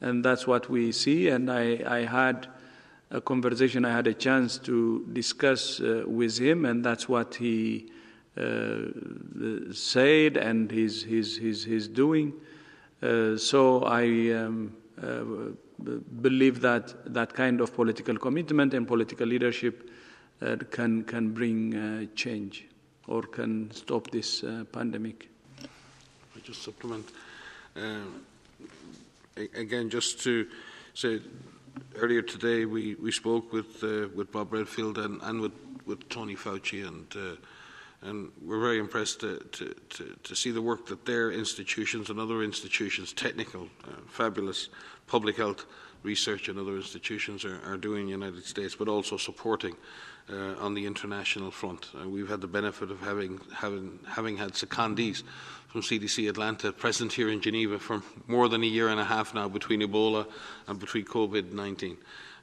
[0.00, 1.28] and that's what we see.
[1.28, 2.46] And I I had
[3.12, 7.92] a conversation I had a chance to discuss uh, with him, and that's what he
[8.36, 8.86] uh,
[9.72, 12.32] said and he's, he's, he's, he's doing.
[13.02, 15.24] Uh, so I um, uh,
[16.22, 19.90] believe that that kind of political commitment and political leadership
[20.40, 22.64] uh, can, can bring uh, change
[23.06, 24.42] or can stop this
[24.72, 25.28] pandemic.
[25.60, 27.10] I just supplement.
[29.36, 30.46] again, just to
[30.94, 31.20] say,
[31.96, 35.52] earlier today we, we spoke with uh, with Bob Redfield and, and with,
[35.86, 37.36] with Tony Fauci, and uh,
[38.02, 42.18] and we're very impressed to, to, to, to, see the work that their institutions and
[42.18, 44.70] other institutions, technical, uh, fabulous
[45.06, 45.66] public health
[46.02, 49.76] research and other institutions are, are, doing in the United States, but also supporting
[50.30, 51.88] uh, on the international front.
[51.94, 55.22] Uh, we've had the benefit of having having having had secondees
[55.68, 59.34] from CDC Atlanta, present here in Geneva for more than a year and a half
[59.34, 60.26] now between Ebola
[60.68, 61.96] and between COVID 19.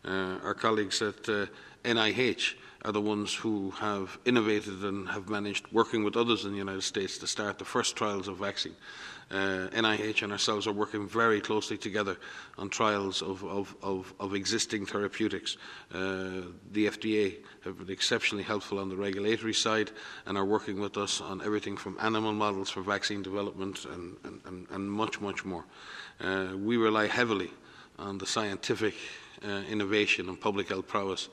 [0.03, 0.09] Uh,
[0.43, 1.45] our colleagues at uh,
[1.83, 2.55] NIH
[2.85, 6.83] are the ones who have innovated and have managed, working with others in the United
[6.83, 8.75] States, to start the first trials of vaccine.
[9.31, 12.17] Uh, NIH and ourselves are working very closely together
[12.57, 15.55] on trials of, of, of, of existing therapeutics.
[15.93, 19.91] Uh, the FDA have been exceptionally helpful on the regulatory side
[20.25, 24.67] and are working with us on everything from animal models for vaccine development and, and,
[24.71, 25.65] and much, much more.
[26.19, 27.51] Uh, we rely heavily
[27.99, 28.95] on the scientific
[29.45, 31.29] uh, innovation and public health prowess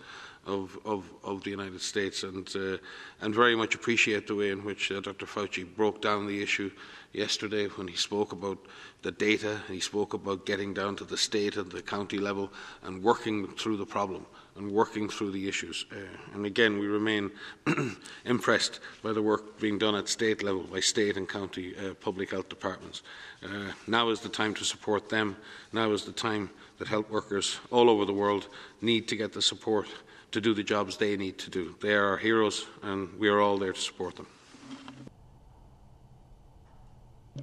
[0.46, 2.78] of, of, of the United States and, uh,
[3.20, 5.26] and very much appreciate the way in which uh, Dr.
[5.26, 6.70] Fauci broke down the issue
[7.12, 8.58] yesterday when he spoke about
[9.02, 13.02] the data, he spoke about getting down to the state and the county level and
[13.02, 14.26] working through the problem
[14.56, 15.84] and working through the issues.
[15.92, 15.96] Uh,
[16.34, 17.30] and again, we remain
[18.24, 22.30] impressed by the work being done at state level by state and county uh, public
[22.30, 23.02] health departments.
[23.42, 25.36] Uh, now is the time to support them.
[25.72, 28.48] Now is the time that health workers all over the world
[28.80, 29.86] need to get the support
[30.32, 31.74] to do the jobs they need to do.
[31.80, 34.26] They are our heroes, and we are all there to support them.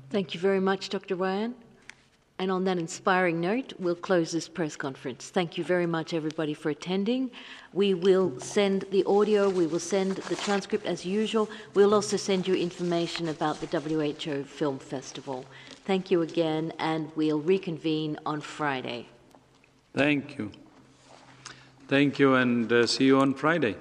[0.09, 1.15] Thank you very much, Dr.
[1.15, 1.55] Ryan.
[2.39, 5.29] And on that inspiring note, we'll close this press conference.
[5.29, 7.29] Thank you very much, everybody, for attending.
[7.73, 11.47] We will send the audio, we will send the transcript as usual.
[11.75, 15.45] We'll also send you information about the WHO Film Festival.
[15.85, 19.07] Thank you again, and we'll reconvene on Friday.
[19.93, 20.51] Thank you.
[21.93, 23.75] Thank you, and uh, see you on Friday.